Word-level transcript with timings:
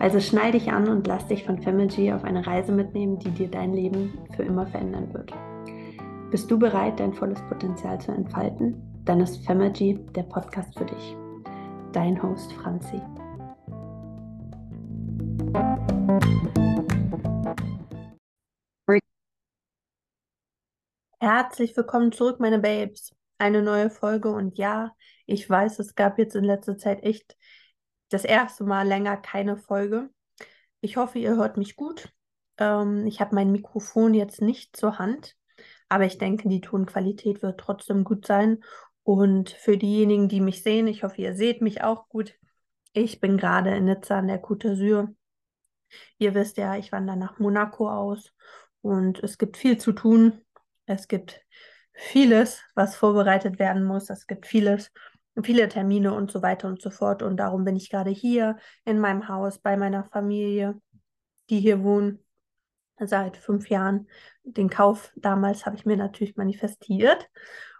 Also 0.00 0.20
schnall 0.20 0.52
dich 0.52 0.70
an 0.70 0.88
und 0.88 1.08
lass 1.08 1.26
dich 1.26 1.44
von 1.44 1.60
Femergy 1.60 2.12
auf 2.12 2.22
eine 2.22 2.46
Reise 2.46 2.70
mitnehmen, 2.70 3.18
die 3.18 3.32
dir 3.32 3.48
dein 3.48 3.72
Leben 3.72 4.16
für 4.36 4.44
immer 4.44 4.64
verändern 4.64 5.12
wird. 5.12 5.32
Bist 6.30 6.48
du 6.48 6.56
bereit, 6.56 7.00
dein 7.00 7.12
volles 7.12 7.40
Potenzial 7.48 8.00
zu 8.00 8.12
entfalten? 8.12 8.80
Dann 9.04 9.20
ist 9.20 9.44
Femergy 9.44 9.98
der 10.14 10.22
Podcast 10.22 10.78
für 10.78 10.84
dich. 10.84 11.16
Dein 11.92 12.22
Host 12.22 12.52
Franzi. 12.52 13.02
Herzlich 21.18 21.76
willkommen 21.76 22.12
zurück, 22.12 22.38
meine 22.38 22.60
Babes. 22.60 23.10
Eine 23.38 23.62
neue 23.62 23.90
Folge 23.90 24.30
und 24.30 24.58
ja, 24.58 24.92
ich 25.26 25.48
weiß, 25.48 25.80
es 25.80 25.96
gab 25.96 26.18
jetzt 26.18 26.36
in 26.36 26.44
letzter 26.44 26.78
Zeit 26.78 27.02
echt 27.02 27.36
das 28.08 28.24
erste 28.24 28.64
Mal 28.64 28.86
länger 28.86 29.16
keine 29.16 29.56
Folge. 29.56 30.10
Ich 30.80 30.96
hoffe, 30.96 31.18
ihr 31.18 31.36
hört 31.36 31.56
mich 31.56 31.76
gut. 31.76 32.12
Ähm, 32.58 33.06
ich 33.06 33.20
habe 33.20 33.34
mein 33.34 33.52
Mikrofon 33.52 34.14
jetzt 34.14 34.40
nicht 34.40 34.76
zur 34.76 34.98
Hand, 34.98 35.36
aber 35.88 36.04
ich 36.04 36.18
denke, 36.18 36.48
die 36.48 36.60
Tonqualität 36.60 37.42
wird 37.42 37.60
trotzdem 37.60 38.04
gut 38.04 38.26
sein. 38.26 38.62
Und 39.02 39.50
für 39.50 39.78
diejenigen, 39.78 40.28
die 40.28 40.40
mich 40.40 40.62
sehen, 40.62 40.86
ich 40.86 41.02
hoffe, 41.02 41.20
ihr 41.22 41.34
seht 41.34 41.62
mich 41.62 41.82
auch 41.82 42.08
gut. 42.08 42.34
Ich 42.92 43.20
bin 43.20 43.38
gerade 43.38 43.74
in 43.74 43.86
Nizza 43.86 44.18
an 44.18 44.28
der 44.28 44.42
Côte 44.42 44.72
d'Azur. 44.72 45.14
Ihr 46.18 46.34
wisst 46.34 46.58
ja, 46.58 46.76
ich 46.76 46.92
wandere 46.92 47.16
nach 47.16 47.38
Monaco 47.38 47.88
aus 47.90 48.34
und 48.82 49.22
es 49.22 49.38
gibt 49.38 49.56
viel 49.56 49.78
zu 49.78 49.92
tun. 49.92 50.42
Es 50.86 51.08
gibt 51.08 51.40
vieles, 51.92 52.62
was 52.74 52.96
vorbereitet 52.96 53.58
werden 53.58 53.84
muss. 53.84 54.10
Es 54.10 54.26
gibt 54.26 54.46
vieles, 54.46 54.92
viele 55.44 55.68
Termine 55.68 56.14
und 56.14 56.30
so 56.30 56.42
weiter 56.42 56.68
und 56.68 56.80
so 56.80 56.90
fort. 56.90 57.22
Und 57.22 57.36
darum 57.36 57.64
bin 57.64 57.76
ich 57.76 57.90
gerade 57.90 58.10
hier 58.10 58.56
in 58.84 58.98
meinem 58.98 59.28
Haus 59.28 59.58
bei 59.58 59.76
meiner 59.76 60.04
Familie, 60.04 60.80
die 61.50 61.60
hier 61.60 61.82
wohnen 61.82 62.24
seit 63.00 63.36
fünf 63.36 63.68
Jahren. 63.68 64.08
Den 64.42 64.70
Kauf 64.70 65.12
damals 65.16 65.66
habe 65.66 65.76
ich 65.76 65.86
mir 65.86 65.96
natürlich 65.96 66.36
manifestiert. 66.36 67.28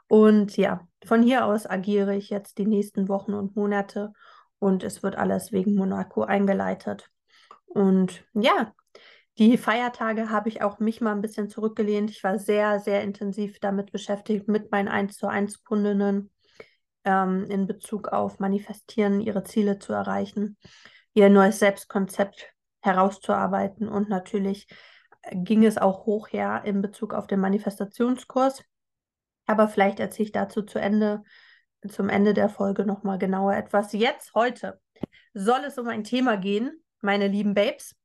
Und 0.08 0.56
ja, 0.56 0.86
von 1.04 1.22
hier 1.22 1.44
aus 1.44 1.66
agiere 1.66 2.16
ich 2.16 2.30
jetzt 2.30 2.58
die 2.58 2.66
nächsten 2.66 3.08
Wochen 3.08 3.34
und 3.34 3.56
Monate 3.56 4.12
und 4.58 4.82
es 4.82 5.02
wird 5.02 5.16
alles 5.16 5.52
wegen 5.52 5.74
Monaco 5.74 6.22
eingeleitet. 6.22 7.10
Und 7.66 8.24
ja, 8.32 8.72
die 9.38 9.56
Feiertage 9.58 10.30
habe 10.30 10.48
ich 10.48 10.62
auch 10.62 10.78
mich 10.80 11.00
mal 11.00 11.12
ein 11.12 11.20
bisschen 11.20 11.48
zurückgelehnt. 11.48 12.10
Ich 12.10 12.24
war 12.24 12.38
sehr, 12.38 12.80
sehr 12.80 13.02
intensiv 13.02 13.60
damit 13.60 13.92
beschäftigt 13.92 14.48
mit 14.48 14.72
meinen 14.72 14.88
1 14.88 15.16
zu 15.16 15.28
1 15.28 15.62
Kundinnen 15.62 16.30
ähm, 17.08 17.46
in 17.48 17.66
Bezug 17.66 18.08
auf 18.08 18.38
Manifestieren, 18.38 19.20
ihre 19.20 19.42
Ziele 19.42 19.78
zu 19.78 19.94
erreichen, 19.94 20.58
ihr 21.14 21.30
neues 21.30 21.58
Selbstkonzept 21.58 22.52
herauszuarbeiten 22.80 23.88
und 23.88 24.10
natürlich 24.10 24.68
ging 25.32 25.64
es 25.64 25.78
auch 25.78 26.04
hoch 26.04 26.28
her 26.28 26.62
in 26.64 26.82
Bezug 26.82 27.14
auf 27.14 27.26
den 27.26 27.40
Manifestationskurs. 27.40 28.62
Aber 29.46 29.68
vielleicht 29.68 30.00
erzähle 30.00 30.26
ich 30.26 30.32
dazu 30.32 30.62
zu 30.62 30.78
Ende, 30.78 31.22
zum 31.88 32.10
Ende 32.10 32.34
der 32.34 32.50
Folge 32.50 32.84
nochmal 32.84 33.18
genauer 33.18 33.54
etwas. 33.54 33.92
Jetzt, 33.92 34.34
heute, 34.34 34.78
soll 35.32 35.60
es 35.66 35.78
um 35.78 35.88
ein 35.88 36.04
Thema 36.04 36.36
gehen, 36.36 36.84
meine 37.00 37.28
lieben 37.28 37.54
Babes. 37.54 37.96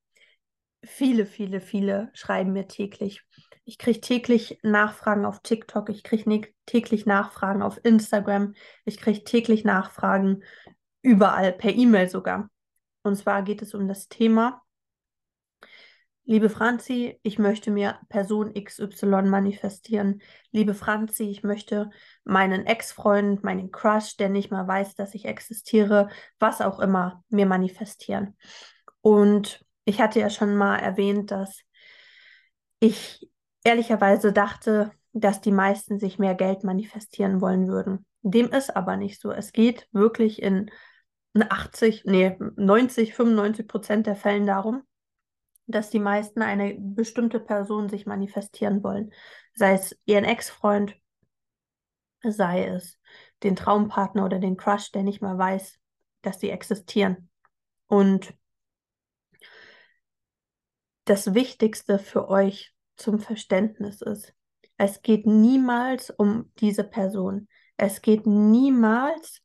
Viele, 0.83 1.25
viele, 1.25 1.61
viele 1.61 2.09
schreiben 2.13 2.53
mir 2.53 2.67
täglich 2.67 3.23
ich 3.65 3.77
kriege 3.77 4.01
täglich 4.01 4.59
Nachfragen 4.61 5.25
auf 5.25 5.41
TikTok, 5.41 5.89
ich 5.89 6.03
kriege 6.03 6.47
täglich 6.65 7.05
Nachfragen 7.05 7.61
auf 7.61 7.79
Instagram, 7.83 8.55
ich 8.85 8.97
kriege 8.97 9.23
täglich 9.23 9.63
Nachfragen 9.63 10.43
überall, 11.01 11.53
per 11.53 11.73
E-Mail 11.73 12.09
sogar. 12.09 12.49
Und 13.03 13.15
zwar 13.15 13.43
geht 13.43 13.61
es 13.61 13.73
um 13.73 13.87
das 13.87 14.09
Thema, 14.09 14.61
liebe 16.25 16.49
Franzi, 16.49 17.19
ich 17.23 17.39
möchte 17.39 17.71
mir 17.71 17.99
Person 18.09 18.53
XY 18.53 19.23
manifestieren. 19.23 20.21
Liebe 20.51 20.73
Franzi, 20.73 21.23
ich 21.29 21.43
möchte 21.43 21.89
meinen 22.23 22.65
Ex-Freund, 22.65 23.43
meinen 23.43 23.71
Crush, 23.71 24.15
der 24.17 24.29
nicht 24.29 24.51
mal 24.51 24.67
weiß, 24.67 24.95
dass 24.95 25.15
ich 25.15 25.25
existiere, 25.25 26.09
was 26.39 26.61
auch 26.61 26.79
immer, 26.79 27.23
mir 27.29 27.45
manifestieren. 27.45 28.37
Und 29.01 29.62
ich 29.85 30.01
hatte 30.01 30.19
ja 30.19 30.29
schon 30.29 30.55
mal 30.55 30.77
erwähnt, 30.77 31.31
dass 31.31 31.59
ich 32.79 33.29
ehrlicherweise 33.63 34.33
dachte, 34.33 34.91
dass 35.13 35.41
die 35.41 35.51
meisten 35.51 35.99
sich 35.99 36.19
mehr 36.19 36.35
Geld 36.35 36.63
manifestieren 36.63 37.39
wollen 37.41 37.67
würden. 37.67 38.05
Dem 38.21 38.49
ist 38.49 38.75
aber 38.75 38.97
nicht 38.97 39.21
so. 39.21 39.31
Es 39.31 39.51
geht 39.51 39.87
wirklich 39.91 40.41
in 40.41 40.71
80, 41.35 42.03
nee, 42.05 42.37
90, 42.55 43.13
95 43.13 43.67
Prozent 43.67 44.07
der 44.07 44.15
Fällen 44.15 44.45
darum, 44.45 44.83
dass 45.67 45.89
die 45.89 45.99
meisten 45.99 46.41
eine 46.41 46.75
bestimmte 46.77 47.39
Person 47.39 47.89
sich 47.89 48.05
manifestieren 48.05 48.83
wollen. 48.83 49.11
Sei 49.53 49.73
es 49.73 49.97
ihren 50.05 50.25
Ex-Freund, 50.25 50.95
sei 52.21 52.65
es 52.65 52.99
den 53.43 53.55
Traumpartner 53.55 54.25
oder 54.25 54.39
den 54.39 54.57
Crush, 54.57 54.91
der 54.91 55.03
nicht 55.03 55.21
mal 55.21 55.37
weiß, 55.37 55.79
dass 56.21 56.39
sie 56.39 56.49
existieren. 56.49 57.29
Und 57.87 58.33
das 61.05 61.33
Wichtigste 61.33 61.99
für 61.99 62.29
euch 62.29 62.73
zum 62.95 63.19
Verständnis 63.19 64.01
ist. 64.01 64.33
Es 64.77 65.01
geht 65.01 65.25
niemals 65.25 66.09
um 66.09 66.51
diese 66.59 66.83
Person. 66.83 67.47
Es 67.77 68.01
geht 68.01 68.25
niemals 68.25 69.41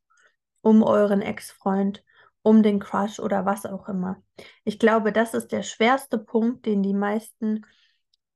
um 0.60 0.82
euren 0.82 1.22
Ex-Freund, 1.22 2.05
um 2.43 2.62
den 2.62 2.78
Crush 2.78 3.20
oder 3.20 3.44
was 3.44 3.66
auch 3.66 3.88
immer. 3.88 4.22
Ich 4.64 4.78
glaube, 4.78 5.12
das 5.12 5.34
ist 5.34 5.52
der 5.52 5.62
schwerste 5.62 6.19
Punkt, 6.19 6.66
den 6.66 6.82
die 6.82 6.94
meisten 6.94 7.64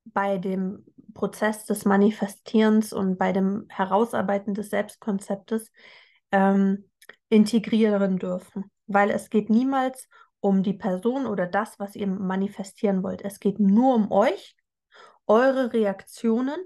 bei 0.05 0.39
dem 0.39 0.85
Prozess 1.15 1.65
des 1.67 1.85
Manifestierens 1.85 2.93
und 2.93 3.19
bei 3.19 3.33
dem 3.33 3.67
Herausarbeiten 3.69 4.55
des 4.55 4.71
Selbstkonzeptes 4.71 5.71
ähm, 6.31 6.91
integrieren 7.29 8.19
dürfen. 8.19 8.71
Weil 8.87 9.11
es 9.11 9.31
geht 9.31 9.49
niemals 9.49 10.09
um 10.43 10.65
die 10.65 10.75
Person 10.75 11.27
oder 11.27 11.47
das, 11.47 11.79
was 11.79 11.95
ihr 11.95 12.09
manifestieren 12.09 13.05
wollt. 13.05 13.23
Es 13.23 13.39
geht 13.39 13.61
nur 13.61 13.95
um 13.95 14.11
euch 14.11 14.57
eure 15.29 15.73
Reaktionen, 15.73 16.59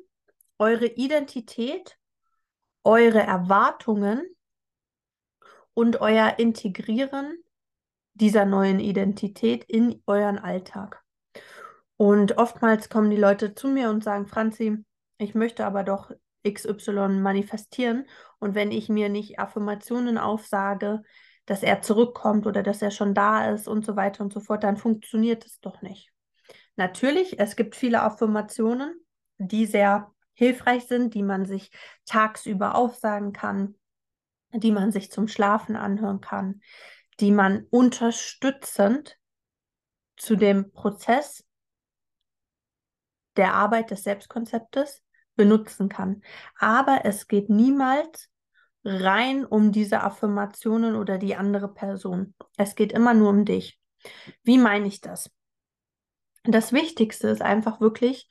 eure 0.59 0.87
Identität, 0.87 1.99
eure 2.85 3.21
Erwartungen 3.21 4.27
und 5.75 6.01
euer 6.01 6.39
Integrieren 6.39 7.37
dieser 8.15 8.47
neuen 8.47 8.81
Identität 8.81 9.65
in 9.65 10.03
euren 10.07 10.39
Alltag. 10.39 11.05
Und 11.99 12.39
oftmals 12.39 12.89
kommen 12.89 13.11
die 13.11 13.19
Leute 13.19 13.55
zu 13.55 13.69
mir 13.69 13.91
und 13.91 14.03
sagen, 14.03 14.27
Franzi, 14.27 14.85
ich 15.19 15.35
möchte 15.35 15.67
aber 15.67 15.85
doch 15.85 16.11
XY 16.49 17.21
manifestieren. 17.21 18.07
Und 18.39 18.55
wenn 18.55 18.71
ich 18.71 18.89
mir 18.89 19.11
nicht 19.11 19.39
Affirmationen 19.39 20.17
aufsage, 20.17 21.03
dass 21.47 21.63
er 21.63 21.81
zurückkommt 21.81 22.47
oder 22.47 22.63
dass 22.63 22.83
er 22.83 22.91
schon 22.91 23.15
da 23.15 23.51
ist 23.51 23.69
und 23.69 23.85
so 23.85 23.97
weiter 23.97 24.23
und 24.23 24.33
so 24.33 24.41
fort, 24.41 24.65
dann 24.65 24.77
funktioniert 24.77 25.47
es 25.47 25.61
doch 25.61 25.81
nicht. 25.81 26.13
Natürlich, 26.77 27.39
es 27.39 27.57
gibt 27.57 27.75
viele 27.77 28.03
Affirmationen, 28.03 28.95
die 29.39 29.67
sehr 29.67 30.13
hilfreich 30.35 30.87
sind, 30.87 31.15
die 31.15 31.23
man 31.23 31.47
sich 31.47 31.71
tagsüber 32.05 32.75
aufsagen 32.75 33.33
kann, 33.33 33.77
die 34.53 34.73
man 34.73 34.93
sich 34.93 35.11
zum 35.11 35.29
Schlafen 35.29 35.77
anhören 35.77 36.21
kann, 36.21 36.61
die 37.21 37.31
man 37.31 37.67
unterstützend 37.71 39.19
zu 40.17 40.37
dem 40.37 40.73
Prozess 40.73 41.45
der 43.37 43.55
Arbeit 43.55 43.91
des 43.91 44.03
Selbstkonzeptes 44.03 45.03
benutzen 45.35 45.89
kann. 45.89 46.23
Aber 46.59 47.01
es 47.05 47.29
geht 47.29 47.51
niemals 47.51 48.31
rein 48.87 49.45
um 49.45 49.73
diese 49.73 50.03
Affirmationen 50.03 50.95
oder 50.95 51.19
die 51.19 51.35
andere 51.35 51.73
Person. 51.73 52.35
Es 52.57 52.77
geht 52.77 52.93
immer 52.93 53.15
nur 53.15 53.31
um 53.31 53.45
dich. 53.45 53.81
Wie 54.45 54.59
meine 54.59 54.87
ich 54.87 55.01
das? 55.01 55.31
Das 56.45 56.73
Wichtigste 56.73 57.29
ist 57.29 57.43
einfach 57.43 57.81
wirklich, 57.81 58.29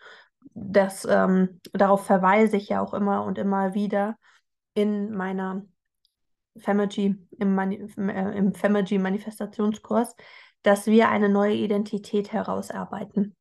dass 0.54 1.06
ähm, 1.06 1.60
darauf 1.74 2.06
verweise 2.06 2.56
ich 2.56 2.70
ja 2.70 2.82
auch 2.82 2.94
immer 2.94 3.26
und 3.26 3.38
immer 3.38 3.74
wieder 3.74 4.18
in 4.74 5.12
meiner 5.12 5.66
Femergy, 6.58 7.18
im, 7.38 7.56
Mani 7.56 7.92
äh, 7.98 8.38
im 8.38 8.54
Femergy 8.54 8.98
Manifestationskurs, 8.98 10.16
dass 10.62 10.88
wir 10.88 11.10
eine 11.10 11.28
neue 11.28 11.56
Identität 11.56 12.32
herausarbeiten. 12.32 13.36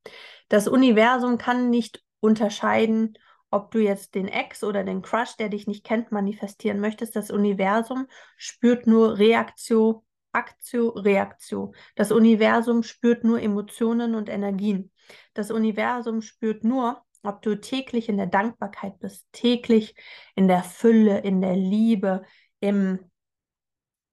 Das 0.49 0.67
Universum 0.67 1.39
kann 1.39 1.71
nicht 1.71 2.03
unterscheiden, 2.19 3.17
ob 3.55 3.71
du 3.71 3.79
jetzt 3.79 4.15
den 4.15 4.27
Ex 4.27 4.65
oder 4.65 4.83
den 4.83 5.01
Crush, 5.01 5.37
der 5.37 5.49
dich 5.49 5.67
nicht 5.67 5.85
kennt, 5.85 6.11
manifestieren 6.11 6.81
möchtest. 6.81 7.15
Das 7.15 7.31
Universum 7.31 8.09
spürt 8.37 8.87
nur 8.87 9.19
Reaktion, 9.19 10.03
Aktio, 10.33 10.89
Reaktion. 10.89 11.75
Das 11.95 12.11
Universum 12.11 12.83
spürt 12.83 13.23
nur 13.23 13.41
Emotionen 13.41 14.17
und 14.17 14.29
Energien. 14.29 14.91
Das 15.35 15.53
Universum 15.53 16.21
spürt 16.21 16.65
nur, 16.65 17.03
ob 17.23 17.43
du 17.43 17.61
täglich 17.61 18.09
in 18.09 18.17
der 18.17 18.27
Dankbarkeit 18.27 18.99
bist, 18.99 19.27
täglich 19.33 19.95
in 20.35 20.49
der 20.49 20.65
Fülle, 20.65 21.21
in 21.21 21.41
der 21.41 21.57
Liebe, 21.57 22.25
im, 22.59 23.11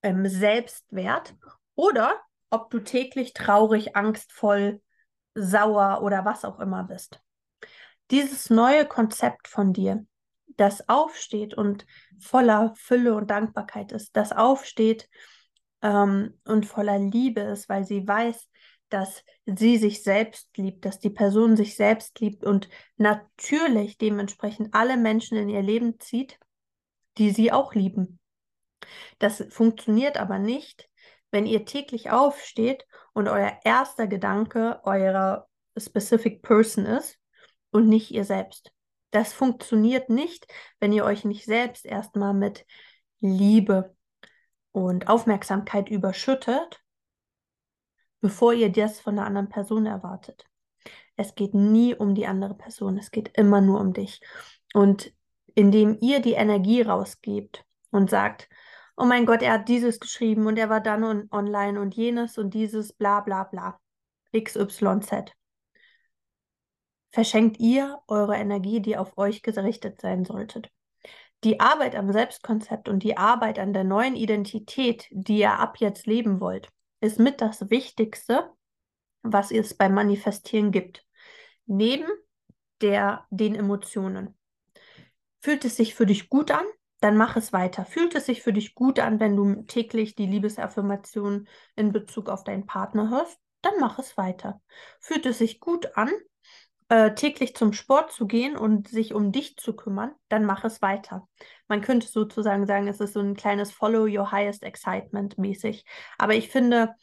im 0.03 0.27
Selbstwert 0.27 1.35
oder 1.75 2.21
ob 2.51 2.69
du 2.69 2.79
täglich 2.79 3.33
traurig, 3.33 3.95
angstvoll, 3.95 4.81
sauer 5.33 6.01
oder 6.03 6.25
was 6.25 6.45
auch 6.45 6.59
immer 6.59 6.83
bist. 6.83 7.21
Dieses 8.11 8.49
neue 8.49 8.85
Konzept 8.85 9.47
von 9.47 9.71
dir, 9.71 10.05
das 10.57 10.89
aufsteht 10.89 11.53
und 11.53 11.85
voller 12.19 12.73
Fülle 12.75 13.15
und 13.15 13.31
Dankbarkeit 13.31 13.93
ist, 13.93 14.17
das 14.17 14.33
aufsteht 14.33 15.09
ähm, 15.81 16.37
und 16.43 16.65
voller 16.65 16.99
Liebe 16.99 17.39
ist, 17.39 17.69
weil 17.69 17.85
sie 17.85 18.05
weiß, 18.05 18.49
dass 18.89 19.23
sie 19.45 19.77
sich 19.77 20.03
selbst 20.03 20.49
liebt, 20.57 20.83
dass 20.83 20.99
die 20.99 21.09
Person 21.09 21.55
sich 21.55 21.77
selbst 21.77 22.19
liebt 22.19 22.43
und 22.43 22.67
natürlich 22.97 23.97
dementsprechend 23.97 24.73
alle 24.73 24.97
Menschen 24.97 25.37
in 25.37 25.47
ihr 25.47 25.61
Leben 25.61 25.97
zieht, 25.97 26.37
die 27.17 27.31
sie 27.31 27.53
auch 27.53 27.73
lieben. 27.73 28.19
Das 29.19 29.41
funktioniert 29.49 30.17
aber 30.17 30.37
nicht, 30.37 30.89
wenn 31.31 31.45
ihr 31.45 31.63
täglich 31.63 32.11
aufsteht 32.11 32.85
und 33.13 33.29
euer 33.29 33.57
erster 33.63 34.07
Gedanke 34.07 34.81
eurer 34.83 35.47
specific 35.77 36.41
person 36.41 36.85
ist 36.85 37.20
und 37.71 37.87
nicht 37.87 38.11
ihr 38.11 38.25
selbst. 38.25 38.71
Das 39.11 39.33
funktioniert 39.33 40.09
nicht, 40.09 40.47
wenn 40.79 40.93
ihr 40.93 41.03
euch 41.03 41.25
nicht 41.25 41.45
selbst 41.45 41.85
erstmal 41.85 42.33
mit 42.33 42.65
Liebe 43.19 43.95
und 44.71 45.09
Aufmerksamkeit 45.09 45.89
überschüttet, 45.89 46.81
bevor 48.21 48.53
ihr 48.53 48.71
das 48.71 48.99
von 48.99 49.17
einer 49.17 49.27
anderen 49.27 49.49
Person 49.49 49.85
erwartet. 49.85 50.45
Es 51.15 51.35
geht 51.35 51.53
nie 51.53 51.93
um 51.93 52.15
die 52.15 52.25
andere 52.25 52.55
Person, 52.55 52.97
es 52.97 53.11
geht 53.11 53.37
immer 53.37 53.61
nur 53.61 53.79
um 53.79 53.93
dich. 53.93 54.21
Und 54.73 55.13
indem 55.53 55.97
ihr 55.99 56.21
die 56.21 56.33
Energie 56.33 56.81
rausgebt 56.81 57.65
und 57.91 58.09
sagt, 58.09 58.47
oh 58.95 59.05
mein 59.05 59.25
Gott, 59.25 59.41
er 59.41 59.53
hat 59.53 59.67
dieses 59.67 59.99
geschrieben 59.99 60.47
und 60.47 60.57
er 60.57 60.69
war 60.69 60.81
dann 60.81 61.03
on 61.03 61.27
online 61.31 61.79
und 61.79 61.95
jenes 61.95 62.37
und 62.37 62.53
dieses, 62.53 62.93
bla 62.93 63.19
bla 63.19 63.43
bla, 63.43 63.79
XYZ, 64.33 65.33
verschenkt 67.11 67.59
ihr 67.59 67.99
eure 68.07 68.35
Energie, 68.35 68.81
die 68.81 68.97
auf 68.97 69.17
euch 69.17 69.43
gerichtet 69.43 70.01
sein 70.01 70.25
solltet. 70.25 70.71
Die 71.43 71.59
Arbeit 71.59 71.95
am 71.95 72.11
Selbstkonzept 72.11 72.87
und 72.87 73.03
die 73.03 73.17
Arbeit 73.17 73.57
an 73.57 73.73
der 73.73 73.83
neuen 73.83 74.15
Identität, 74.15 75.07
die 75.11 75.39
ihr 75.39 75.53
ab 75.53 75.77
jetzt 75.77 76.05
leben 76.05 76.39
wollt, 76.39 76.69
ist 76.99 77.19
mit 77.19 77.41
das 77.41 77.69
Wichtigste, 77.69 78.51
was 79.23 79.51
es 79.51 79.73
beim 79.75 79.93
Manifestieren 79.93 80.71
gibt. 80.71 81.05
Neben 81.65 82.07
der, 82.81 83.25
den 83.29 83.55
Emotionen. 83.55 84.37
Fühlt 85.39 85.65
es 85.65 85.75
sich 85.77 85.95
für 85.95 86.05
dich 86.05 86.29
gut 86.29 86.51
an? 86.51 86.65
Dann 86.99 87.17
mach 87.17 87.35
es 87.35 87.51
weiter. 87.51 87.85
Fühlt 87.85 88.13
es 88.13 88.27
sich 88.27 88.43
für 88.43 88.53
dich 88.53 88.75
gut 88.75 88.99
an, 88.99 89.19
wenn 89.19 89.35
du 89.35 89.63
täglich 89.63 90.15
die 90.15 90.27
Liebesaffirmation 90.27 91.47
in 91.75 91.91
Bezug 91.91 92.29
auf 92.29 92.43
deinen 92.43 92.67
Partner 92.67 93.09
hörst? 93.09 93.39
Dann 93.63 93.73
mach 93.79 93.97
es 93.97 94.17
weiter. 94.17 94.61
Fühlt 94.99 95.25
es 95.25 95.39
sich 95.39 95.59
gut 95.59 95.97
an, 95.97 96.11
äh, 96.91 97.15
täglich 97.15 97.55
zum 97.55 97.71
Sport 97.71 98.11
zu 98.11 98.27
gehen 98.27 98.57
und 98.57 98.89
sich 98.89 99.13
um 99.13 99.31
dich 99.31 99.55
zu 99.55 99.73
kümmern, 99.77 100.11
dann 100.27 100.43
mach 100.43 100.65
es 100.65 100.81
weiter. 100.81 101.25
Man 101.69 101.79
könnte 101.79 102.05
sozusagen 102.05 102.67
sagen, 102.67 102.89
es 102.89 102.99
ist 102.99 103.13
so 103.13 103.21
ein 103.21 103.33
kleines 103.33 103.71
Follow 103.71 104.07
Your 104.07 104.33
Highest 104.33 104.63
Excitement 104.63 105.37
mäßig. 105.37 105.85
Aber 106.17 106.35
ich 106.35 106.49
finde, 106.49 106.93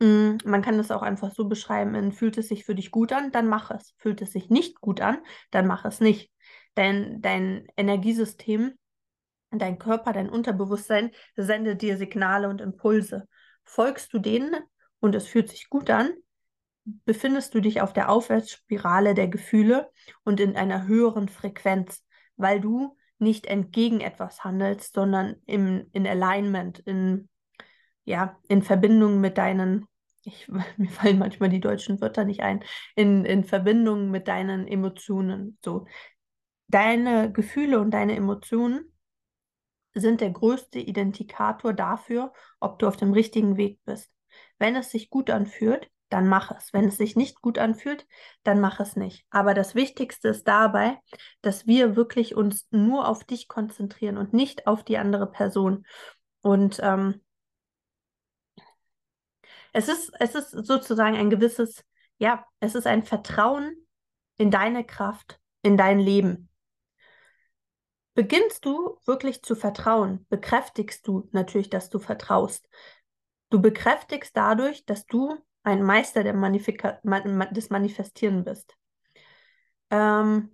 mm, 0.00 0.36
man 0.44 0.60
kann 0.60 0.76
das 0.76 0.90
auch 0.90 1.00
einfach 1.00 1.32
so 1.34 1.48
beschreiben, 1.48 1.94
in, 1.94 2.12
fühlt 2.12 2.36
es 2.36 2.48
sich 2.48 2.66
für 2.66 2.74
dich 2.74 2.90
gut 2.90 3.10
an, 3.10 3.32
dann 3.32 3.48
mach 3.48 3.70
es. 3.70 3.94
Fühlt 3.96 4.20
es 4.20 4.32
sich 4.32 4.50
nicht 4.50 4.82
gut 4.82 5.00
an, 5.00 5.16
dann 5.50 5.66
mach 5.66 5.86
es 5.86 6.00
nicht. 6.00 6.30
Denn 6.76 7.22
dein 7.22 7.66
Energiesystem, 7.74 8.74
dein 9.50 9.78
Körper, 9.78 10.12
dein 10.12 10.28
Unterbewusstsein 10.28 11.10
sendet 11.36 11.80
dir 11.80 11.96
Signale 11.96 12.50
und 12.50 12.60
Impulse. 12.60 13.26
Folgst 13.64 14.12
du 14.12 14.18
denen 14.18 14.54
und 15.00 15.14
es 15.14 15.26
fühlt 15.26 15.48
sich 15.48 15.70
gut 15.70 15.88
an, 15.88 16.12
befindest 17.04 17.54
du 17.54 17.60
dich 17.60 17.80
auf 17.80 17.92
der 17.92 18.08
Aufwärtsspirale 18.10 19.14
der 19.14 19.28
Gefühle 19.28 19.90
und 20.24 20.40
in 20.40 20.56
einer 20.56 20.86
höheren 20.86 21.28
Frequenz, 21.28 22.04
weil 22.36 22.60
du 22.60 22.96
nicht 23.18 23.46
entgegen 23.46 24.00
etwas 24.00 24.44
handelst, 24.44 24.94
sondern 24.94 25.36
im, 25.46 25.88
in 25.92 26.06
Alignment, 26.06 26.78
in, 26.80 27.28
ja, 28.04 28.38
in 28.48 28.62
Verbindung 28.62 29.20
mit 29.20 29.38
deinen, 29.38 29.86
ich, 30.22 30.48
mir 30.76 30.90
fallen 30.90 31.18
manchmal 31.18 31.48
die 31.48 31.60
deutschen 31.60 32.00
Wörter 32.00 32.24
nicht 32.24 32.40
ein, 32.40 32.64
in, 32.94 33.24
in 33.24 33.44
Verbindung 33.44 34.10
mit 34.10 34.28
deinen 34.28 34.66
Emotionen. 34.66 35.58
So. 35.64 35.86
Deine 36.68 37.32
Gefühle 37.32 37.80
und 37.80 37.90
deine 37.90 38.14
Emotionen 38.14 38.92
sind 39.94 40.20
der 40.20 40.30
größte 40.30 40.78
Identikator 40.78 41.72
dafür, 41.72 42.32
ob 42.60 42.78
du 42.78 42.86
auf 42.86 42.96
dem 42.96 43.12
richtigen 43.12 43.56
Weg 43.56 43.80
bist. 43.84 44.12
Wenn 44.58 44.76
es 44.76 44.90
sich 44.90 45.10
gut 45.10 45.30
anfühlt, 45.30 45.90
dann 46.08 46.28
mach 46.28 46.50
es. 46.50 46.72
Wenn 46.72 46.86
es 46.86 46.96
sich 46.96 47.16
nicht 47.16 47.40
gut 47.40 47.58
anfühlt, 47.58 48.06
dann 48.42 48.60
mach 48.60 48.80
es 48.80 48.96
nicht. 48.96 49.26
Aber 49.30 49.54
das 49.54 49.74
Wichtigste 49.74 50.28
ist 50.28 50.48
dabei, 50.48 50.98
dass 51.42 51.66
wir 51.66 51.96
wirklich 51.96 52.34
uns 52.34 52.66
nur 52.70 53.08
auf 53.08 53.24
dich 53.24 53.48
konzentrieren 53.48 54.16
und 54.18 54.32
nicht 54.32 54.66
auf 54.66 54.84
die 54.84 54.98
andere 54.98 55.30
Person. 55.30 55.86
Und 56.40 56.80
ähm, 56.82 57.20
es 59.72 59.88
ist, 59.88 60.12
es 60.18 60.34
ist 60.34 60.50
sozusagen 60.50 61.16
ein 61.16 61.30
gewisses, 61.30 61.84
ja, 62.18 62.44
es 62.60 62.74
ist 62.74 62.86
ein 62.86 63.04
Vertrauen 63.04 63.76
in 64.36 64.50
deine 64.50 64.84
Kraft, 64.84 65.38
in 65.62 65.76
dein 65.76 65.98
Leben. 65.98 66.48
Beginnst 68.14 68.64
du 68.64 68.98
wirklich 69.04 69.42
zu 69.42 69.54
vertrauen, 69.54 70.26
bekräftigst 70.28 71.06
du 71.06 71.28
natürlich, 71.30 71.70
dass 71.70 71.88
du 71.88 72.00
vertraust. 72.00 72.68
Du 73.50 73.60
bekräftigst 73.60 74.36
dadurch, 74.36 74.84
dass 74.84 75.06
du 75.06 75.38
ein 75.68 75.82
Meister 75.82 76.24
der 76.24 76.34
Manifika 76.34 76.98
Man 77.02 77.48
des 77.52 77.70
Manifestieren 77.70 78.44
bist. 78.44 78.74
Ähm, 79.90 80.50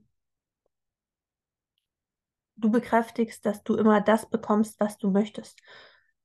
du 2.56 2.70
bekräftigst, 2.70 3.44
dass 3.46 3.62
du 3.62 3.76
immer 3.76 4.00
das 4.00 4.28
bekommst, 4.28 4.80
was 4.80 4.98
du 4.98 5.10
möchtest. 5.10 5.60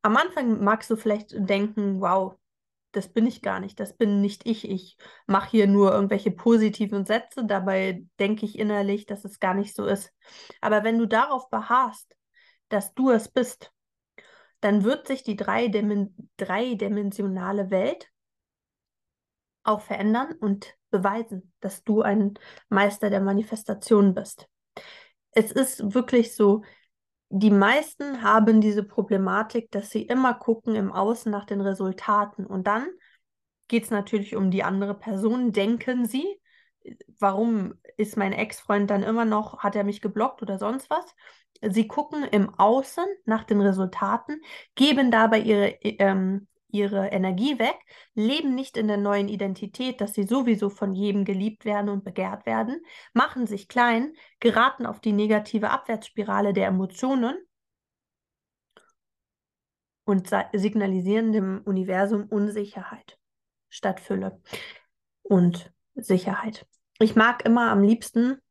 Am 0.01 0.17
Anfang 0.17 0.63
magst 0.63 0.89
du 0.89 0.95
vielleicht 0.95 1.33
denken, 1.37 2.01
wow, 2.01 2.35
das 2.91 3.07
bin 3.07 3.27
ich 3.27 3.43
gar 3.43 3.59
nicht, 3.59 3.79
das 3.79 3.95
bin 3.95 4.21
nicht 4.21 4.47
ich. 4.47 4.67
Ich 4.67 4.97
mache 5.27 5.51
hier 5.51 5.67
nur 5.67 5.91
irgendwelche 5.91 6.31
positiven 6.31 7.05
Sätze, 7.05 7.45
dabei 7.45 8.05
denke 8.19 8.45
ich 8.45 8.57
innerlich, 8.57 9.05
dass 9.05 9.25
es 9.25 9.39
gar 9.39 9.53
nicht 9.53 9.75
so 9.75 9.85
ist. 9.85 10.11
Aber 10.61 10.83
wenn 10.83 10.97
du 10.97 11.05
darauf 11.05 11.51
beharrst, 11.51 12.15
dass 12.69 12.95
du 12.95 13.11
es 13.11 13.27
bist, 13.27 13.71
dann 14.61 14.83
wird 14.83 15.07
sich 15.07 15.23
die 15.23 15.35
dreidimensionale 15.35 17.69
Welt 17.69 18.09
auch 19.63 19.81
verändern 19.81 20.33
und 20.39 20.75
beweisen, 20.89 21.53
dass 21.59 21.83
du 21.83 22.01
ein 22.01 22.33
Meister 22.69 23.09
der 23.09 23.21
Manifestation 23.21 24.13
bist. 24.13 24.47
Es 25.31 25.51
ist 25.51 25.93
wirklich 25.93 26.35
so, 26.35 26.63
die 27.29 27.51
meisten 27.51 28.23
haben 28.23 28.59
diese 28.59 28.83
Problematik, 28.83 29.69
dass 29.71 29.91
sie 29.91 30.01
immer 30.01 30.33
gucken 30.33 30.75
im 30.75 30.91
Außen 30.91 31.31
nach 31.31 31.45
den 31.45 31.61
Resultaten 31.61 32.45
und 32.45 32.65
dann 32.65 32.87
geht 33.67 33.83
es 33.83 33.91
natürlich 33.91 34.35
um 34.35 34.49
die 34.49 34.63
andere 34.63 34.95
Person, 34.95 35.51
denken 35.51 36.05
sie, 36.05 36.25
warum 37.19 37.75
ist 37.97 38.17
mein 38.17 38.33
Ex-Freund 38.33 38.89
dann 38.89 39.03
immer 39.03 39.25
noch, 39.25 39.59
hat 39.59 39.75
er 39.75 39.83
mich 39.83 40.01
geblockt 40.01 40.41
oder 40.41 40.57
sonst 40.57 40.89
was? 40.89 41.05
Sie 41.61 41.87
gucken 41.87 42.23
im 42.23 42.53
Außen 42.57 43.05
nach 43.25 43.43
den 43.43 43.61
Resultaten, 43.61 44.41
geben 44.75 45.11
dabei 45.11 45.39
ihre, 45.39 45.67
ähm, 45.81 46.47
ihre 46.71 47.07
Energie 47.07 47.59
weg, 47.59 47.75
leben 48.13 48.55
nicht 48.55 48.77
in 48.77 48.87
der 48.87 48.97
neuen 48.97 49.27
Identität, 49.27 50.01
dass 50.01 50.13
sie 50.13 50.23
sowieso 50.23 50.69
von 50.69 50.93
jedem 50.93 51.25
geliebt 51.25 51.65
werden 51.65 51.89
und 51.89 52.03
begehrt 52.03 52.45
werden, 52.45 52.81
machen 53.13 53.47
sich 53.47 53.67
klein, 53.67 54.13
geraten 54.39 54.85
auf 54.85 54.99
die 54.99 55.13
negative 55.13 55.69
Abwärtsspirale 55.69 56.53
der 56.53 56.67
Emotionen 56.67 57.37
und 60.05 60.29
signalisieren 60.53 61.31
dem 61.31 61.61
Universum 61.65 62.25
Unsicherheit 62.25 63.19
statt 63.69 63.99
Fülle 63.99 64.41
und 65.21 65.71
Sicherheit. 65.93 66.65
Ich 66.99 67.15
mag 67.15 67.45
immer 67.45 67.71
am 67.71 67.83
liebsten 67.83 68.41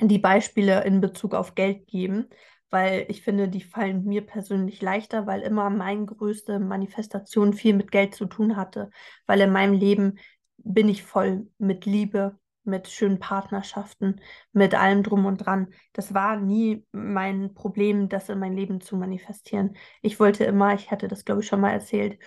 die 0.00 0.18
Beispiele 0.18 0.84
in 0.84 1.00
Bezug 1.00 1.34
auf 1.34 1.54
Geld 1.54 1.86
geben, 1.86 2.28
weil 2.72 3.04
ich 3.08 3.22
finde, 3.22 3.48
die 3.48 3.60
fallen 3.60 4.04
mir 4.04 4.22
persönlich 4.26 4.80
leichter, 4.80 5.26
weil 5.26 5.42
immer 5.42 5.70
meine 5.70 6.06
größte 6.06 6.58
Manifestation 6.58 7.52
viel 7.52 7.74
mit 7.74 7.92
Geld 7.92 8.14
zu 8.14 8.26
tun 8.26 8.56
hatte, 8.56 8.90
weil 9.26 9.40
in 9.42 9.52
meinem 9.52 9.74
Leben 9.74 10.18
bin 10.56 10.88
ich 10.88 11.02
voll 11.02 11.48
mit 11.58 11.84
Liebe, 11.84 12.38
mit 12.64 12.88
schönen 12.88 13.18
Partnerschaften, 13.18 14.20
mit 14.52 14.74
allem 14.74 15.02
drum 15.02 15.26
und 15.26 15.38
dran. 15.38 15.68
Das 15.92 16.14
war 16.14 16.36
nie 16.36 16.86
mein 16.92 17.54
Problem, 17.54 18.08
das 18.08 18.28
in 18.28 18.38
mein 18.38 18.56
Leben 18.56 18.80
zu 18.80 18.96
manifestieren. 18.96 19.76
Ich 20.00 20.18
wollte 20.18 20.44
immer, 20.44 20.74
ich 20.74 20.90
hatte 20.90 21.08
das 21.08 21.24
glaube 21.24 21.42
ich 21.42 21.48
schon 21.48 21.60
mal 21.60 21.72
erzählt, 21.72 22.18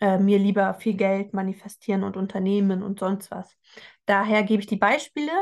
äh, 0.00 0.18
mir 0.18 0.38
lieber 0.38 0.74
viel 0.74 0.94
Geld 0.94 1.32
manifestieren 1.32 2.02
und 2.02 2.16
Unternehmen 2.16 2.82
und 2.82 2.98
sonst 2.98 3.30
was. 3.30 3.56
Daher 4.04 4.42
gebe 4.42 4.60
ich 4.60 4.66
die 4.66 4.76
Beispiele 4.76 5.32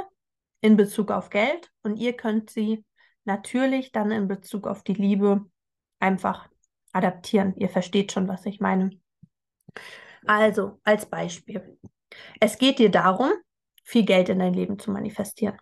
in 0.61 0.77
Bezug 0.77 1.11
auf 1.11 1.31
Geld 1.31 1.73
und 1.83 1.97
ihr 1.97 2.13
könnt 2.13 2.51
sie 2.51 2.85
natürlich 3.25 3.93
dann 3.93 4.11
in 4.11 4.29
Bezug 4.29 4.67
auf 4.67 4.83
die 4.83 4.95
Liebe 4.95 5.45
einfach 5.99 6.49
adaptieren. 6.93 7.55
Ihr 7.57 7.69
versteht 7.69 8.13
schon, 8.13 8.29
was 8.29 8.47
ich 8.47 8.61
meine. 8.61 8.91
Also, 10.27 10.81
als 10.85 11.07
Beispiel. 11.07 11.79
Es 12.41 12.59
geht 12.59 12.79
dir 12.79 12.91
darum, 12.91 13.33
viel 13.85 14.05
Geld 14.05 14.29
in 14.29 14.39
dein 14.39 14.55
Leben 14.55 14.79
zu 14.79 14.91
manifestieren. 14.91 15.57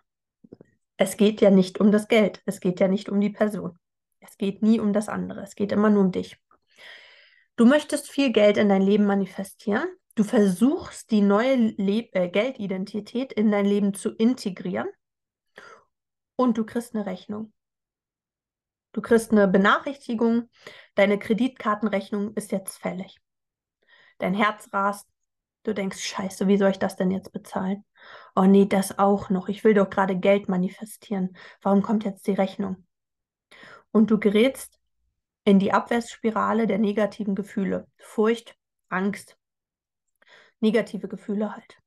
Es 0.97 1.17
geht 1.17 1.41
ja 1.41 1.49
nicht 1.49 1.79
um 1.79 1.91
das 1.91 2.07
Geld, 2.07 2.41
es 2.45 2.59
geht 2.59 2.79
ja 2.79 2.87
nicht 2.87 3.09
um 3.09 3.19
die 3.19 3.29
Person. 3.29 3.79
Es 4.19 4.37
geht 4.37 4.61
nie 4.61 4.79
um 4.79 4.93
das 4.93 5.09
andere, 5.09 5.41
es 5.41 5.55
geht 5.55 5.71
immer 5.71 5.89
nur 5.89 6.03
um 6.03 6.11
dich. 6.11 6.37
Du 7.55 7.65
möchtest 7.65 8.09
viel 8.09 8.31
Geld 8.31 8.57
in 8.57 8.69
dein 8.69 8.81
Leben 8.81 9.05
manifestieren. 9.05 9.87
Du 10.15 10.23
versuchst, 10.23 11.09
die 11.09 11.21
neue 11.21 11.55
Le 11.55 12.09
äh, 12.13 12.29
Geldidentität 12.29 13.33
in 13.33 13.49
dein 13.51 13.65
Leben 13.65 13.93
zu 13.93 14.11
integrieren 14.11 14.87
und 16.41 16.57
du 16.57 16.65
kriegst 16.65 16.95
eine 16.95 17.05
Rechnung. 17.05 17.53
Du 18.93 19.01
kriegst 19.01 19.31
eine 19.31 19.47
Benachrichtigung, 19.47 20.49
deine 20.95 21.19
Kreditkartenrechnung 21.19 22.33
ist 22.33 22.51
jetzt 22.51 22.79
fällig. 22.79 23.19
Dein 24.17 24.33
Herz 24.33 24.67
rast, 24.73 25.07
du 25.63 25.73
denkst, 25.73 25.99
scheiße, 25.99 26.47
wie 26.47 26.57
soll 26.57 26.71
ich 26.71 26.79
das 26.79 26.95
denn 26.95 27.11
jetzt 27.11 27.31
bezahlen? 27.31 27.85
Oh 28.35 28.45
nee, 28.45 28.65
das 28.65 28.97
auch 28.97 29.29
noch. 29.29 29.49
Ich 29.49 29.63
will 29.63 29.75
doch 29.75 29.89
gerade 29.89 30.17
Geld 30.17 30.49
manifestieren. 30.49 31.37
Warum 31.61 31.83
kommt 31.83 32.05
jetzt 32.05 32.25
die 32.25 32.33
Rechnung? 32.33 32.87
Und 33.91 34.09
du 34.09 34.19
gerätst 34.19 34.79
in 35.45 35.59
die 35.59 35.73
Abwärtsspirale 35.73 36.65
der 36.65 36.79
negativen 36.79 37.35
Gefühle. 37.35 37.87
Furcht, 37.97 38.57
Angst, 38.89 39.37
negative 40.59 41.07
Gefühle 41.07 41.55
halt. 41.55 41.80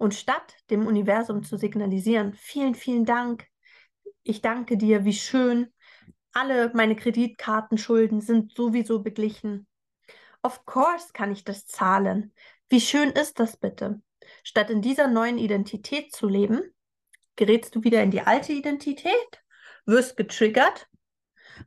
Und 0.00 0.14
statt 0.14 0.56
dem 0.70 0.86
Universum 0.86 1.42
zu 1.42 1.58
signalisieren, 1.58 2.32
vielen, 2.32 2.74
vielen 2.74 3.04
Dank, 3.04 3.46
ich 4.22 4.40
danke 4.40 4.78
dir, 4.78 5.04
wie 5.04 5.12
schön, 5.12 5.70
alle 6.32 6.70
meine 6.72 6.96
Kreditkartenschulden 6.96 8.22
sind 8.22 8.54
sowieso 8.54 9.02
beglichen. 9.02 9.66
Of 10.42 10.64
course 10.64 11.08
kann 11.12 11.30
ich 11.30 11.44
das 11.44 11.66
zahlen. 11.66 12.32
Wie 12.70 12.80
schön 12.80 13.10
ist 13.10 13.40
das 13.40 13.58
bitte? 13.58 14.00
Statt 14.42 14.70
in 14.70 14.80
dieser 14.80 15.06
neuen 15.06 15.36
Identität 15.36 16.14
zu 16.14 16.28
leben, 16.28 16.62
gerätst 17.36 17.74
du 17.74 17.84
wieder 17.84 18.02
in 18.02 18.10
die 18.10 18.22
alte 18.22 18.54
Identität, 18.54 19.42
wirst 19.84 20.16
getriggert, 20.16 20.88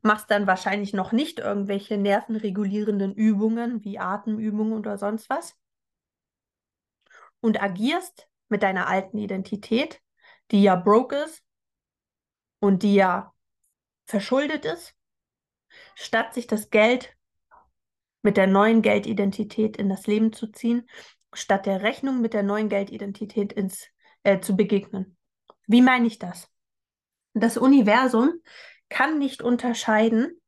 machst 0.02 0.32
dann 0.32 0.48
wahrscheinlich 0.48 0.92
noch 0.92 1.12
nicht 1.12 1.38
irgendwelche 1.38 2.00
nervenregulierenden 2.00 3.14
Übungen 3.14 3.84
wie 3.84 4.00
Atemübungen 4.00 4.74
oder 4.74 4.98
sonst 4.98 5.30
was 5.30 5.56
und 7.44 7.62
agierst 7.62 8.28
mit 8.48 8.64
deiner 8.64 8.88
alten 8.88 9.18
Identität, 9.18 10.02
die 10.52 10.64
ja 10.64 10.76
broke 10.76 11.16
ist, 11.18 11.44
und 12.60 12.82
die 12.84 12.96
ja 12.96 13.34
verschuldet 14.06 14.64
ist, 14.64 14.96
statt 15.96 16.34
sich 16.34 16.48
das 16.48 16.70
Geld 16.70 17.14
mit 18.22 18.38
der 18.38 18.48
neuen 18.48 18.82
Geldidentität 18.82 19.76
in 19.76 19.90
das 19.90 20.08
Leben 20.08 20.32
zu 20.32 20.48
ziehen, 20.48 20.88
statt 21.34 21.66
der 21.66 21.82
Rechnung 21.82 22.22
mit 22.22 22.34
der 22.34 22.44
neuen 22.44 22.70
Geldidentität 22.70 23.52
ins, 23.52 23.88
äh, 24.24 24.40
zu 24.40 24.56
begegnen. 24.56 25.18
Wie 25.68 25.82
meine 25.82 26.08
ich 26.08 26.20
das? 26.20 26.50
Das 27.34 27.58
Universum 27.58 28.32
kann 28.88 29.20
nicht 29.20 29.42
unterscheiden, 29.42 30.42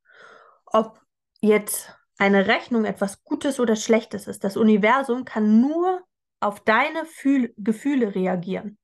ob 0.66 1.02
jetzt 1.42 1.94
eine 2.18 2.48
Rechnung 2.48 2.86
etwas 2.86 3.26
Gutes 3.26 3.60
oder 3.60 3.76
Schlechtes 3.76 4.28
ist. 4.28 4.46
Das 4.46 4.56
Universum 4.56 5.26
kann 5.26 5.60
nur 5.60 6.05
auf 6.40 6.60
deine 6.64 7.06
Fühl 7.06 7.54
Gefühle 7.58 8.16
reagieren. 8.16 8.78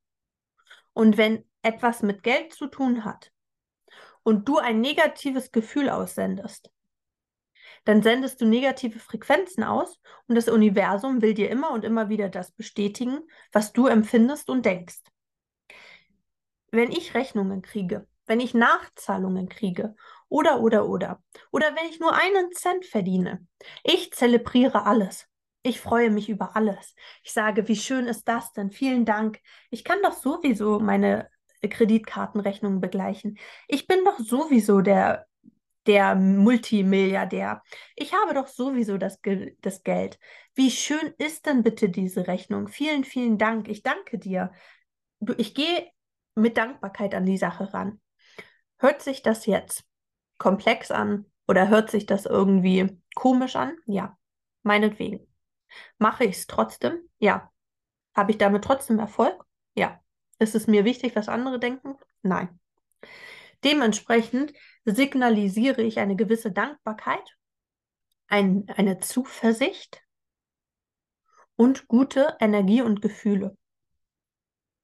Und 0.94 1.18
wenn 1.18 1.46
etwas 1.62 2.02
mit 2.02 2.24
Geld 2.24 2.54
zu 2.54 2.68
tun 2.68 3.06
hat 3.06 3.32
und 4.24 4.48
du 4.48 4.58
ein 4.58 4.82
negatives 4.82 5.52
Gefühl 5.52 5.90
aussendest, 5.90 6.72
dann 7.86 8.04
sendest 8.04 8.42
du 8.42 8.46
negative 8.46 9.00
Frequenzen 9.00 9.64
aus 9.64 10.00
und 10.28 10.36
das 10.36 10.48
Universum 10.50 11.22
will 11.22 11.34
dir 11.34 11.50
immer 11.50 11.72
und 11.72 11.84
immer 11.84 12.10
wieder 12.10 12.30
das 12.30 12.52
bestätigen, 12.52 13.22
was 13.52 13.74
du 13.74 13.88
empfindest 13.88 14.50
und 14.50 14.66
denkst. 14.66 15.02
Wenn 16.72 16.92
ich 16.92 17.16
Rechnungen 17.16 17.62
kriege, 17.62 18.08
wenn 18.28 18.40
ich 18.40 18.54
Nachzahlungen 18.54 19.50
kriege 19.50 19.96
oder, 20.30 20.62
oder, 20.62 20.88
oder, 20.88 21.22
oder 21.52 21.76
wenn 21.76 21.90
ich 21.90 22.00
nur 22.00 22.14
einen 22.14 22.52
Cent 22.54 22.86
verdiene, 22.86 23.46
ich 23.84 24.12
zelebriere 24.14 24.86
alles. 24.86 25.28
Ich 25.64 25.80
freue 25.80 26.10
mich 26.10 26.30
über 26.30 26.56
alles. 26.56 26.96
Ich 27.24 27.34
sage, 27.34 27.68
wie 27.68 27.76
schön 27.76 28.08
ist 28.08 28.28
das 28.28 28.52
denn? 28.54 28.72
Vielen 28.72 29.06
Dank. 29.06 29.40
Ich 29.70 29.84
kann 29.84 30.02
doch 30.02 30.14
sowieso 30.14 30.80
meine 30.80 31.30
Kreditkartenrechnungen 31.62 32.82
begleichen. 32.82 33.38
Ich 33.68 33.86
bin 33.86 34.04
doch 34.04 34.18
sowieso 34.18 34.82
der, 34.82 35.28
der 35.86 36.16
Multimilliardär. 36.16 37.62
Ich 37.96 38.14
habe 38.14 38.34
doch 38.34 38.48
sowieso 38.48 38.98
das, 38.98 39.20
das 39.62 39.84
Geld. 39.84 40.18
Wie 40.56 40.72
schön 40.72 41.14
ist 41.20 41.46
denn 41.46 41.62
bitte 41.62 41.90
diese 41.90 42.28
Rechnung? 42.28 42.68
Vielen, 42.68 43.04
vielen 43.04 43.38
Dank. 43.38 43.68
Ich 43.68 43.84
danke 43.84 44.18
dir. 44.18 44.52
Ich 45.38 45.54
gehe 45.54 45.92
mit 46.34 46.58
Dankbarkeit 46.58 47.14
an 47.14 47.26
die 47.26 47.38
Sache 47.38 47.72
ran. 47.74 48.02
Hört 48.78 49.04
sich 49.04 49.22
das 49.22 49.46
jetzt 49.46 49.84
komplex 50.40 50.90
an 50.90 51.26
oder 51.48 51.68
hört 51.68 51.92
sich 51.92 52.08
das 52.08 52.26
irgendwie 52.26 53.00
komisch 53.14 53.56
an? 53.56 53.78
Ja, 53.86 54.18
meinetwegen. 54.64 55.31
Mache 55.98 56.26
ich 56.26 56.38
es 56.38 56.48
trotzdem? 56.48 57.10
Ja. 57.20 57.52
Habe 58.16 58.32
ich 58.32 58.38
damit 58.38 58.64
trotzdem 58.64 59.00
Erfolg? 59.00 59.46
Ja. 59.76 60.02
Ist 60.40 60.56
es 60.56 60.68
mir 60.68 60.86
wichtig, 60.86 61.16
was 61.16 61.30
andere 61.30 61.60
denken? 61.60 61.96
Nein. 62.24 62.60
Dementsprechend 63.64 64.54
signalisiere 64.86 65.84
ich 65.84 66.00
eine 66.00 66.16
gewisse 66.16 66.52
Dankbarkeit, 66.52 67.38
ein, 68.28 68.66
eine 68.76 69.00
Zuversicht 69.00 70.02
und 71.56 71.88
gute 71.88 72.36
Energie 72.40 72.82
und 72.82 73.02
Gefühle. 73.02 73.56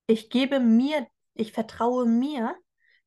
Ich 0.06 0.30
gebe 0.30 0.60
mir, 0.60 1.08
ich 1.34 1.54
vertraue 1.54 2.06
mir, 2.06 2.56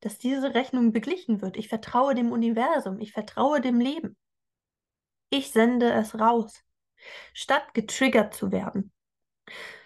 dass 0.01 0.17
diese 0.17 0.53
Rechnung 0.53 0.91
beglichen 0.91 1.41
wird. 1.41 1.55
Ich 1.55 1.69
vertraue 1.69 2.15
dem 2.15 2.31
Universum, 2.31 2.99
ich 2.99 3.13
vertraue 3.13 3.61
dem 3.61 3.79
Leben. 3.79 4.17
Ich 5.29 5.51
sende 5.51 5.93
es 5.93 6.19
raus, 6.19 6.61
statt 7.33 7.73
getriggert 7.73 8.33
zu 8.33 8.51
werden 8.51 8.91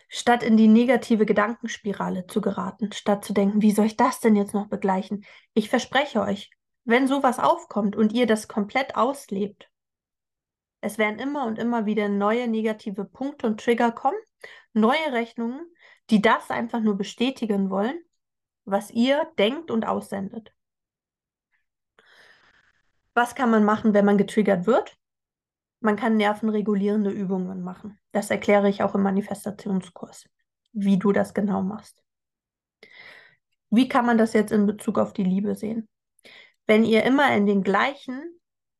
statt 0.07 0.43
in 0.43 0.55
die 0.55 0.67
negative 0.67 1.25
Gedankenspirale 1.25 2.25
zu 2.27 2.39
geraten, 2.39 2.91
statt 2.93 3.25
zu 3.25 3.33
denken, 3.33 3.61
wie 3.61 3.71
soll 3.71 3.87
ich 3.87 3.97
das 3.97 4.19
denn 4.19 4.35
jetzt 4.35 4.53
noch 4.53 4.67
begleichen? 4.67 5.25
Ich 5.53 5.69
verspreche 5.69 6.21
euch, 6.21 6.51
wenn 6.85 7.07
sowas 7.07 7.39
aufkommt 7.39 7.95
und 7.95 8.13
ihr 8.13 8.27
das 8.27 8.47
komplett 8.47 8.95
auslebt, 8.95 9.69
Es 10.81 10.97
werden 10.99 11.19
immer 11.19 11.47
und 11.47 11.57
immer 11.57 11.85
wieder 11.85 12.09
neue 12.09 12.47
negative 12.47 13.05
Punkte 13.05 13.47
und 13.47 13.59
Trigger 13.59 13.91
kommen, 13.91 14.17
neue 14.73 15.11
Rechnungen, 15.11 15.65
die 16.11 16.21
das 16.21 16.51
einfach 16.51 16.79
nur 16.79 16.95
bestätigen 16.95 17.71
wollen, 17.71 17.99
was 18.65 18.91
ihr 18.91 19.27
denkt 19.39 19.71
und 19.71 19.85
aussendet. 19.87 20.53
Was 23.15 23.33
kann 23.33 23.49
man 23.49 23.63
machen, 23.63 23.93
wenn 23.93 24.05
man 24.05 24.17
getriggert 24.17 24.67
wird? 24.67 24.95
Man 25.85 25.97
kann 25.97 26.17
nervenregulierende 26.17 27.11
Übungen 27.11 27.61
machen. 27.61 27.99
Das 28.11 28.31
erkläre 28.31 28.69
ich 28.69 28.81
auch 28.81 28.95
im 28.95 29.03
Manifestationskurs, 29.03 30.27
wie 30.73 30.97
du 30.97 31.11
das 31.11 31.35
genau 31.35 31.61
machst. 31.61 32.01
Wie 33.69 33.87
kann 33.87 34.07
man 34.07 34.17
das 34.17 34.33
jetzt 34.33 34.51
in 34.51 34.65
Bezug 34.65 34.97
auf 34.97 35.13
die 35.13 35.23
Liebe 35.23 35.53
sehen? 35.53 35.87
Wenn 36.65 36.85
ihr 36.85 37.03
immer 37.03 37.35
in 37.35 37.45
den 37.45 37.61
gleichen 37.61 38.19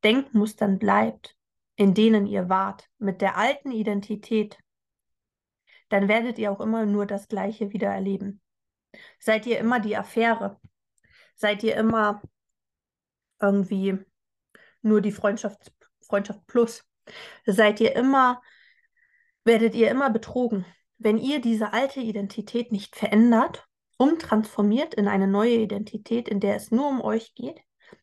Denkmustern 0.03 0.79
bleibt, 0.79 1.37
in 1.75 1.93
denen 1.93 2.25
ihr 2.25 2.49
wart, 2.49 2.89
mit 2.97 3.21
der 3.21 3.37
alten 3.37 3.69
Identität, 3.69 4.57
dann 5.89 6.07
werdet 6.07 6.39
ihr 6.39 6.51
auch 6.51 6.59
immer 6.59 6.87
nur 6.87 7.05
das 7.05 7.27
Gleiche 7.27 7.71
wieder 7.71 7.89
erleben. 7.89 8.41
Seid 9.19 9.45
ihr 9.45 9.59
immer 9.59 9.79
die 9.79 9.95
Affäre? 9.95 10.59
Seid 11.35 11.61
ihr 11.61 11.75
immer 11.75 12.23
irgendwie 13.39 13.99
nur 14.81 15.01
die 15.01 15.11
Freundschaft, 15.11 15.71
Freundschaft 16.01 16.47
plus? 16.47 16.83
Seid 17.45 17.79
ihr 17.79 17.95
immer, 17.95 18.41
werdet 19.43 19.75
ihr 19.75 19.89
immer 19.89 20.09
betrogen? 20.09 20.65
Wenn 20.97 21.17
ihr 21.17 21.41
diese 21.41 21.73
alte 21.73 21.99
Identität 21.99 22.71
nicht 22.71 22.95
verändert, 22.95 23.65
umtransformiert 23.97 24.93
in 24.93 25.07
eine 25.07 25.27
neue 25.27 25.55
Identität, 25.55 26.27
in 26.27 26.39
der 26.39 26.55
es 26.55 26.71
nur 26.71 26.87
um 26.87 27.01
euch 27.01 27.33
geht, 27.35 27.59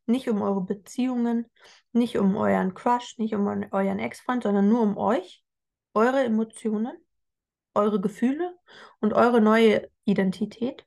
nicht 0.07 0.29
um 0.29 0.43
eure 0.43 0.63
Beziehungen, 0.63 1.47
nicht 1.93 2.19
um 2.19 2.37
euren 2.37 2.75
Crush, 2.75 3.19
nicht 3.19 3.35
um 3.35 3.47
euren 3.47 3.99
Ex-Freund, 3.99 4.43
sondern 4.43 4.69
nur 4.69 4.83
um 4.83 4.97
euch, 4.97 5.43
eure 5.95 6.23
Emotionen, 6.25 6.97
eure 7.75 8.01
Gefühle 8.01 8.57
und 9.01 9.13
eure 9.13 9.41
neue 9.41 9.91
Identität. 10.05 10.87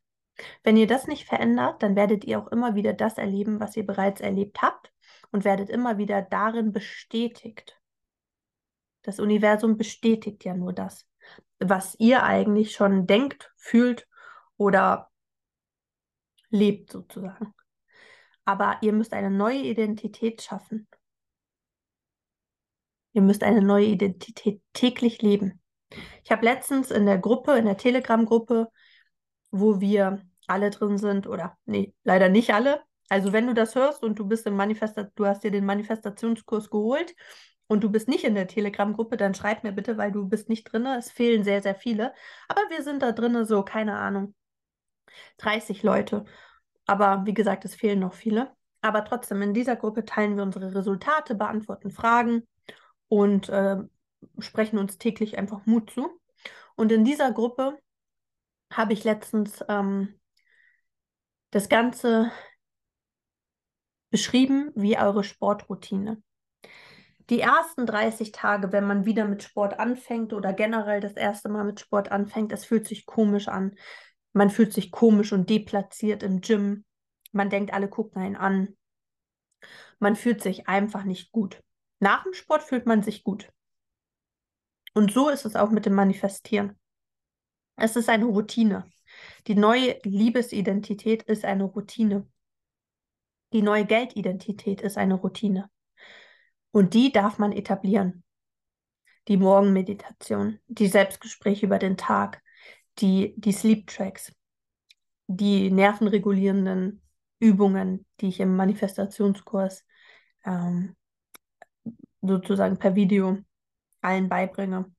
Wenn 0.63 0.77
ihr 0.77 0.87
das 0.87 1.07
nicht 1.07 1.25
verändert, 1.25 1.81
dann 1.81 1.95
werdet 1.95 2.25
ihr 2.25 2.39
auch 2.39 2.47
immer 2.47 2.75
wieder 2.75 2.93
das 2.93 3.17
erleben, 3.17 3.59
was 3.59 3.77
ihr 3.77 3.85
bereits 3.85 4.21
erlebt 4.21 4.61
habt 4.61 4.91
und 5.31 5.45
werdet 5.45 5.69
immer 5.69 5.97
wieder 5.97 6.21
darin 6.21 6.71
bestätigt. 6.71 7.74
Das 9.05 9.19
Universum 9.19 9.77
bestätigt 9.77 10.45
ja 10.45 10.55
nur 10.55 10.73
das, 10.73 11.07
was 11.59 11.95
ihr 11.99 12.23
eigentlich 12.23 12.73
schon 12.73 13.05
denkt, 13.05 13.53
fühlt 13.55 14.07
oder 14.57 15.11
lebt 16.49 16.91
sozusagen. 16.91 17.53
Aber 18.45 18.79
ihr 18.81 18.93
müsst 18.93 19.13
eine 19.13 19.29
neue 19.29 19.59
Identität 19.59 20.41
schaffen. 20.41 20.87
Ihr 23.13 23.21
müsst 23.21 23.43
eine 23.43 23.61
neue 23.61 23.85
Identität 23.85 24.61
täglich 24.73 25.21
leben. 25.21 25.61
Ich 26.23 26.31
habe 26.31 26.43
letztens 26.43 26.89
in 26.89 27.05
der 27.05 27.19
Gruppe, 27.19 27.57
in 27.57 27.65
der 27.65 27.77
Telegram-Gruppe, 27.77 28.71
wo 29.51 29.79
wir 29.79 30.23
alle 30.47 30.71
drin 30.71 30.97
sind, 30.97 31.27
oder 31.27 31.59
nee, 31.65 31.93
leider 32.03 32.29
nicht 32.29 32.55
alle. 32.55 32.81
Also 33.07 33.33
wenn 33.33 33.45
du 33.45 33.53
das 33.53 33.75
hörst 33.75 34.01
und 34.01 34.17
du 34.17 34.25
bist 34.27 34.47
im 34.47 34.55
Manifestat, 34.55 35.11
du 35.13 35.27
hast 35.27 35.43
dir 35.43 35.51
den 35.51 35.65
Manifestationskurs 35.65 36.71
geholt 36.71 37.13
und 37.67 37.83
du 37.83 37.89
bist 37.89 38.07
nicht 38.07 38.23
in 38.23 38.35
der 38.35 38.47
Telegram-Gruppe, 38.47 39.17
dann 39.17 39.33
schreib 39.33 39.63
mir 39.63 39.71
bitte, 39.71 39.97
weil 39.97 40.11
du 40.11 40.27
bist 40.27 40.49
nicht 40.49 40.71
drin. 40.71 40.85
Es 40.85 41.11
fehlen 41.11 41.43
sehr, 41.43 41.61
sehr 41.61 41.75
viele. 41.75 42.13
Aber 42.47 42.61
wir 42.69 42.83
sind 42.83 43.01
da 43.01 43.11
drin, 43.11 43.45
so, 43.45 43.63
keine 43.63 43.97
Ahnung, 43.97 44.35
30 45.37 45.83
Leute. 45.83 46.25
Aber 46.85 47.25
wie 47.25 47.33
gesagt, 47.33 47.65
es 47.65 47.75
fehlen 47.75 47.99
noch 47.99 48.13
viele. 48.13 48.53
Aber 48.81 49.03
trotzdem, 49.03 49.41
in 49.41 49.53
dieser 49.53 49.75
Gruppe 49.75 50.05
teilen 50.05 50.35
wir 50.35 50.43
unsere 50.43 50.75
Resultate, 50.75 51.33
beantworten 51.33 51.89
Fragen 51.89 52.43
und 53.07 53.49
äh, 53.49 53.77
sprechen 54.39 54.77
uns 54.77 54.97
täglich 54.99 55.37
einfach 55.37 55.65
Mut 55.65 55.89
zu. 55.89 56.09
Und 56.75 56.91
in 56.91 57.03
dieser 57.03 57.31
Gruppe 57.31 57.79
habe 58.71 58.93
ich 58.93 59.03
letztens 59.03 59.63
ähm, 59.69 60.19
das 61.51 61.69
Ganze 61.69 62.31
beschrieben 64.11 64.71
wie 64.75 64.97
eure 64.97 65.23
Sportroutine. 65.23 66.21
Die 67.29 67.39
ersten 67.39 67.87
30 67.87 68.31
Tage, 68.31 68.71
wenn 68.71 68.85
man 68.85 69.05
wieder 69.05 69.25
mit 69.25 69.41
Sport 69.41 69.79
anfängt 69.79 70.31
oder 70.31 70.53
generell 70.53 70.99
das 70.99 71.13
erste 71.13 71.49
Mal 71.49 71.63
mit 71.63 71.79
Sport 71.79 72.11
anfängt, 72.11 72.51
es 72.51 72.65
fühlt 72.65 72.87
sich 72.87 73.05
komisch 73.05 73.47
an. 73.47 73.75
Man 74.33 74.49
fühlt 74.49 74.73
sich 74.73 74.91
komisch 74.91 75.33
und 75.33 75.49
deplatziert 75.49 76.21
im 76.21 76.41
Gym. 76.41 76.85
Man 77.31 77.49
denkt, 77.49 77.73
alle 77.73 77.89
gucken 77.89 78.21
einen 78.21 78.35
an. 78.35 78.77
Man 79.99 80.15
fühlt 80.15 80.43
sich 80.43 80.67
einfach 80.67 81.03
nicht 81.03 81.31
gut. 81.31 81.63
Nach 81.99 82.23
dem 82.23 82.33
Sport 82.33 82.61
fühlt 82.61 82.85
man 82.85 83.01
sich 83.01 83.23
gut. 83.23 83.51
Und 84.93 85.11
so 85.11 85.29
ist 85.29 85.45
es 85.45 85.55
auch 85.55 85.71
mit 85.71 85.85
dem 85.85 85.93
Manifestieren. 85.93 86.77
Es 87.75 87.95
ist 87.95 88.07
eine 88.07 88.25
Routine. 88.25 88.85
Die 89.47 89.55
neue 89.55 89.99
Liebesidentität 90.03 91.23
ist 91.23 91.43
eine 91.43 91.63
Routine. 91.63 92.27
Die 93.51 93.61
neue 93.61 93.85
Geldidentität 93.85 94.81
ist 94.81 94.97
eine 94.97 95.15
Routine. 95.15 95.69
Und 96.75 96.93
die 96.93 97.09
darf 97.13 97.39
man 97.39 97.53
etablieren. 97.53 98.25
Die 99.29 99.37
Morgenmeditation, 99.37 100.59
die 100.67 100.87
Selbstgespräche 100.87 101.67
über 101.67 101.79
den 101.79 101.95
Tag, 101.95 102.43
die, 102.99 103.33
die 103.37 103.53
Sleep 103.53 103.87
Tracks, 103.87 104.35
die 105.27 105.71
nervenregulierenden 105.71 107.01
Übungen, 107.39 108.05
die 108.19 108.27
ich 108.27 108.41
im 108.41 108.57
Manifestationskurs 108.57 109.85
ähm, 110.43 110.97
sozusagen 112.21 112.77
per 112.77 112.93
Video 112.93 113.37
allen 114.01 114.27
beibringe. 114.27 114.93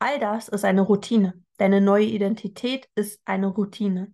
All 0.00 0.18
das 0.18 0.48
ist 0.48 0.64
eine 0.64 0.80
Routine. 0.80 1.40
Deine 1.58 1.80
neue 1.80 2.06
Identität 2.06 2.90
ist 2.96 3.20
eine 3.24 3.46
Routine. 3.46 4.12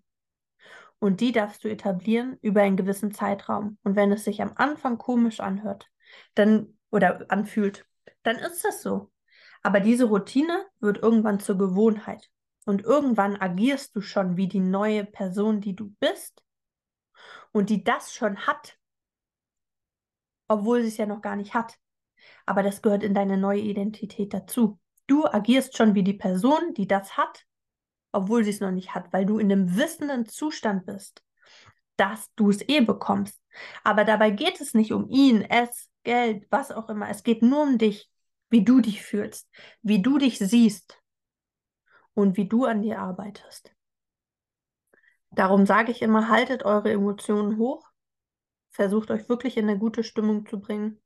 Und 0.99 1.23
die 1.23 1.33
darfst 1.33 1.64
du 1.64 1.70
etablieren 1.70 2.37
über 2.42 2.61
einen 2.61 2.77
gewissen 2.77 3.11
Zeitraum. 3.11 3.79
Und 3.85 3.97
wenn 3.97 4.12
es 4.12 4.25
sich 4.25 4.42
am 4.42 4.53
Anfang 4.57 4.99
komisch 4.99 5.40
anhört, 5.40 5.88
dann 6.35 6.79
oder 6.90 7.27
anfühlt, 7.29 7.87
dann 8.22 8.37
ist 8.37 8.64
das 8.64 8.83
so. 8.83 9.11
Aber 9.62 9.81
diese 9.81 10.05
Routine 10.05 10.66
wird 10.81 10.98
irgendwann 10.98 11.40
zur 11.40 11.59
Gewohnheit. 11.59 12.31
Und 12.66 12.83
irgendwann 12.83 13.37
agierst 13.40 13.94
du 13.94 14.00
schon 14.00 14.37
wie 14.37 14.48
die 14.48 14.61
neue 14.61 15.05
Person, 15.05 15.61
die 15.61 15.77
du 15.77 15.90
bist 16.00 16.42
und 17.53 17.70
die 17.70 17.85
das 17.85 18.14
schon 18.14 18.46
hat, 18.46 18.79
obwohl 20.48 20.83
sie 20.83 20.88
es 20.88 20.96
ja 20.96 21.07
noch 21.07 21.20
gar 21.20 21.37
nicht 21.37 21.55
hat. 21.55 21.79
Aber 22.46 22.62
das 22.62 22.83
gehört 22.83 23.03
in 23.03 23.14
deine 23.14 23.37
neue 23.37 23.61
Identität 23.61 24.33
dazu. 24.33 24.79
Du 25.07 25.27
agierst 25.27 25.77
schon 25.77 25.94
wie 25.94 26.05
die 26.05 26.14
Person, 26.14 26.74
die 26.74 26.87
das 26.87 27.16
hat, 27.16 27.46
obwohl 28.12 28.44
sie 28.44 28.50
es 28.50 28.61
noch 28.61 28.70
nicht 28.70 28.94
hat, 28.94 29.12
weil 29.12 29.27
du 29.27 29.38
in 29.38 29.50
einem 29.50 29.77
wissenden 29.77 30.27
Zustand 30.27 30.87
bist, 30.87 31.24
dass 31.96 32.33
du 32.35 32.50
es 32.50 32.68
eh 32.68 32.80
bekommst. 32.80 33.40
Aber 33.83 34.04
dabei 34.04 34.30
geht 34.30 34.61
es 34.61 34.74
nicht 34.74 34.92
um 34.92 35.09
ihn, 35.09 35.42
es, 35.42 35.88
Geld, 36.02 36.46
was 36.50 36.70
auch 36.70 36.88
immer. 36.88 37.09
Es 37.09 37.22
geht 37.22 37.42
nur 37.42 37.62
um 37.62 37.78
dich, 37.78 38.11
wie 38.50 38.64
du 38.64 38.80
dich 38.80 39.02
fühlst, 39.02 39.48
wie 39.83 40.02
du 40.02 40.18
dich 40.18 40.38
siehst 40.38 41.00
und 42.12 42.37
wie 42.37 42.46
du 42.46 42.64
an 42.66 42.83
dir 42.83 43.00
arbeitest. 43.00 43.74
Darum 45.30 45.66
sage 45.66 45.90
ich 45.90 46.02
immer, 46.02 46.28
haltet 46.28 46.64
eure 46.64 46.92
Emotionen 46.92 47.59
hoch, 47.59 47.88
versucht 48.70 49.11
euch 49.11 49.28
wirklich 49.28 49.57
in 49.57 49.68
eine 49.68 49.78
gute 49.78 50.04
Stimmung 50.04 50.46
zu 50.46 50.61
bringen. 50.61 51.00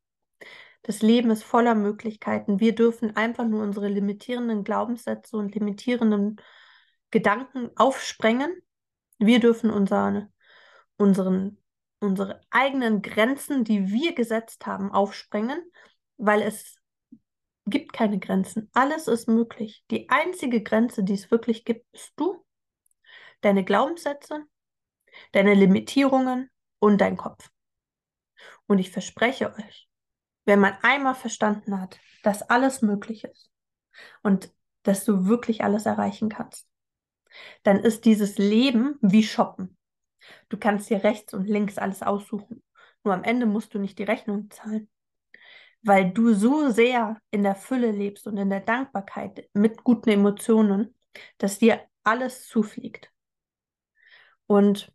Das 0.82 1.02
Leben 1.02 1.30
ist 1.30 1.42
voller 1.42 1.74
Möglichkeiten. 1.74 2.60
Wir 2.60 2.74
dürfen 2.74 3.16
einfach 3.16 3.46
nur 3.46 3.62
unsere 3.62 3.88
limitierenden 3.88 4.64
Glaubenssätze 4.64 5.36
und 5.36 5.54
limitierenden 5.54 6.40
Gedanken 7.10 7.70
aufsprengen. 7.76 8.54
Wir 9.18 9.40
dürfen 9.40 9.70
unsere, 9.70 10.28
unseren, 10.98 11.56
unsere 12.00 12.42
eigenen 12.50 13.00
Grenzen, 13.00 13.64
die 13.64 13.88
wir 13.88 14.14
gesetzt 14.14 14.66
haben, 14.66 14.92
aufsprengen, 14.92 15.62
weil 16.18 16.42
es 16.42 16.76
gibt 17.66 17.92
keine 17.92 18.18
Grenzen. 18.18 18.68
Alles 18.72 19.08
ist 19.08 19.28
möglich. 19.28 19.84
Die 19.90 20.08
einzige 20.10 20.62
Grenze, 20.62 21.04
die 21.04 21.14
es 21.14 21.30
wirklich 21.30 21.64
gibt, 21.64 21.90
bist 21.92 22.12
du, 22.16 22.44
deine 23.40 23.64
Glaubenssätze, 23.64 24.44
deine 25.32 25.54
Limitierungen 25.54 26.50
und 26.78 27.00
dein 27.00 27.16
Kopf. 27.16 27.50
Und 28.66 28.78
ich 28.78 28.90
verspreche 28.90 29.54
euch, 29.54 29.88
wenn 30.44 30.60
man 30.60 30.76
einmal 30.82 31.14
verstanden 31.14 31.80
hat, 31.80 31.98
dass 32.22 32.42
alles 32.42 32.82
möglich 32.82 33.24
ist 33.24 33.50
und 34.22 34.52
dass 34.82 35.04
du 35.04 35.26
wirklich 35.26 35.62
alles 35.62 35.86
erreichen 35.86 36.28
kannst, 36.28 36.66
dann 37.62 37.78
ist 37.78 38.04
dieses 38.04 38.38
Leben 38.38 38.98
wie 39.00 39.22
Shoppen. 39.22 39.77
Du 40.48 40.56
kannst 40.56 40.90
dir 40.90 41.04
rechts 41.04 41.34
und 41.34 41.46
links 41.46 41.78
alles 41.78 42.02
aussuchen. 42.02 42.62
Nur 43.04 43.14
am 43.14 43.24
Ende 43.24 43.46
musst 43.46 43.74
du 43.74 43.78
nicht 43.78 43.98
die 43.98 44.04
Rechnung 44.04 44.50
zahlen 44.50 44.88
weil 45.82 46.10
du 46.10 46.34
so 46.34 46.70
sehr 46.70 47.20
in 47.30 47.42
der 47.42 47.54
Fülle 47.54 47.90
lebst 47.90 48.26
und 48.26 48.36
in 48.36 48.50
der 48.50 48.60
Dankbarkeit 48.60 49.48
mit 49.52 49.84
guten 49.84 50.10
Emotionen, 50.10 50.94
dass 51.38 51.58
dir 51.58 51.80
alles 52.02 52.46
zufliegt. 52.48 53.12
Und 54.46 54.92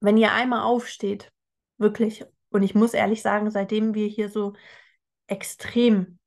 wenn 0.00 0.16
ihr 0.16 0.32
einmal 0.32 0.62
aufsteht, 0.62 1.32
wirklich, 1.78 2.24
und 2.50 2.62
ich 2.62 2.74
muss 2.74 2.94
ehrlich 2.94 3.22
sagen, 3.22 3.50
seitdem 3.50 3.94
wir 3.94 4.06
hier 4.08 4.28
so 4.28 4.54
extrem 5.26 6.18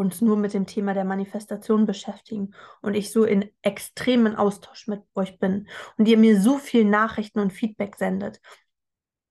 uns 0.00 0.22
nur 0.22 0.36
mit 0.36 0.54
dem 0.54 0.66
Thema 0.66 0.94
der 0.94 1.04
Manifestation 1.04 1.84
beschäftigen 1.84 2.54
und 2.80 2.94
ich 2.94 3.12
so 3.12 3.24
in 3.24 3.50
extremen 3.60 4.34
Austausch 4.34 4.88
mit 4.88 5.02
euch 5.14 5.38
bin 5.38 5.68
und 5.98 6.08
ihr 6.08 6.16
mir 6.16 6.40
so 6.40 6.58
viel 6.58 6.86
Nachrichten 6.86 7.38
und 7.38 7.52
Feedback 7.52 7.96
sendet. 7.96 8.40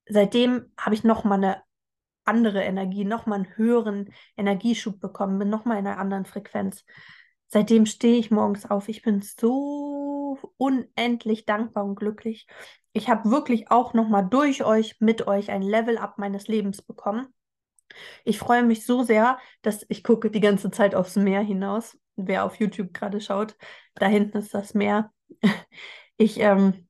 Seitdem 0.08 0.72
habe 0.80 0.94
ich 0.94 1.04
nochmal 1.04 1.40
eine 1.40 1.64
andere 2.24 2.64
Energie, 2.64 3.04
nochmal 3.04 3.40
einen 3.40 3.58
höheren 3.58 4.14
Energieschub 4.38 5.00
bekommen, 5.00 5.40
bin 5.40 5.50
nochmal 5.50 5.80
in 5.80 5.88
einer 5.88 5.98
anderen 5.98 6.26
Frequenz. 6.26 6.86
Seitdem 7.48 7.88
stehe 7.88 8.20
ich 8.20 8.30
morgens 8.30 8.70
auf. 8.70 8.90
Ich 8.90 9.02
bin 9.02 9.24
so 9.24 10.38
unendlich 10.58 11.46
dankbar 11.46 11.84
und 11.84 11.96
glücklich. 11.96 12.46
Ich 12.94 13.10
habe 13.10 13.32
wirklich 13.32 13.72
auch 13.72 13.96
nochmal 13.96 14.28
durch 14.30 14.64
euch, 14.64 14.98
mit 15.00 15.26
euch 15.26 15.50
ein 15.50 15.64
Level-up 15.64 16.20
meines 16.20 16.48
Lebens 16.48 16.84
bekommen. 16.84 17.34
Ich 18.24 18.40
freue 18.40 18.64
mich 18.64 18.86
so 18.86 19.04
sehr, 19.04 19.40
dass 19.62 19.86
ich 19.90 20.04
gucke 20.04 20.32
die 20.32 20.40
ganze 20.40 20.72
Zeit 20.72 20.96
aufs 20.96 21.16
Meer 21.16 21.42
hinaus. 21.42 21.98
Wer 22.16 22.46
auf 22.46 22.56
YouTube 22.56 22.94
gerade 22.94 23.22
schaut, 23.22 23.56
da 23.96 24.08
hinten 24.08 24.38
ist 24.38 24.54
das 24.54 24.74
Meer. 24.74 25.12
Ich, 26.22 26.38
ähm, 26.42 26.86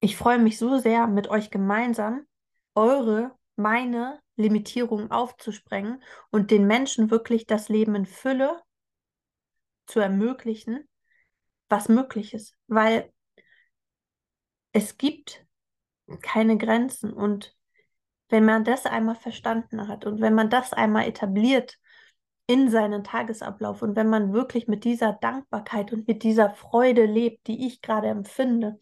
ich 0.00 0.16
freue 0.16 0.38
mich 0.38 0.56
so 0.56 0.78
sehr, 0.78 1.06
mit 1.06 1.28
euch 1.28 1.50
gemeinsam 1.50 2.26
eure, 2.74 3.36
meine 3.54 4.18
Limitierungen 4.36 5.10
aufzusprengen 5.10 6.02
und 6.30 6.50
den 6.50 6.66
Menschen 6.66 7.10
wirklich 7.10 7.46
das 7.46 7.68
Leben 7.68 7.94
in 7.94 8.06
Fülle 8.06 8.62
zu 9.86 10.00
ermöglichen, 10.00 10.88
was 11.68 11.90
möglich 11.90 12.32
ist. 12.32 12.54
Weil 12.66 13.12
es 14.72 14.96
gibt 14.96 15.44
keine 16.22 16.56
Grenzen 16.56 17.12
und 17.12 17.57
wenn 18.28 18.44
man 18.44 18.64
das 18.64 18.86
einmal 18.86 19.16
verstanden 19.16 19.88
hat 19.88 20.04
und 20.04 20.20
wenn 20.20 20.34
man 20.34 20.50
das 20.50 20.72
einmal 20.72 21.06
etabliert 21.06 21.78
in 22.46 22.70
seinen 22.70 23.04
Tagesablauf 23.04 23.82
und 23.82 23.96
wenn 23.96 24.08
man 24.08 24.32
wirklich 24.32 24.68
mit 24.68 24.84
dieser 24.84 25.12
Dankbarkeit 25.12 25.92
und 25.92 26.08
mit 26.08 26.22
dieser 26.22 26.50
Freude 26.50 27.04
lebt, 27.04 27.46
die 27.46 27.66
ich 27.66 27.82
gerade 27.82 28.08
empfinde, 28.08 28.78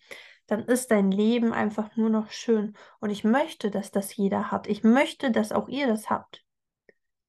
dann 0.46 0.64
ist 0.64 0.90
dein 0.90 1.10
Leben 1.10 1.52
einfach 1.52 1.96
nur 1.96 2.08
noch 2.08 2.30
schön. 2.30 2.76
Und 3.00 3.10
ich 3.10 3.24
möchte, 3.24 3.70
dass 3.70 3.90
das 3.90 4.14
jeder 4.16 4.50
hat. 4.50 4.68
Ich 4.68 4.84
möchte, 4.84 5.32
dass 5.32 5.52
auch 5.52 5.68
ihr 5.68 5.88
das 5.88 6.08
habt, 6.08 6.44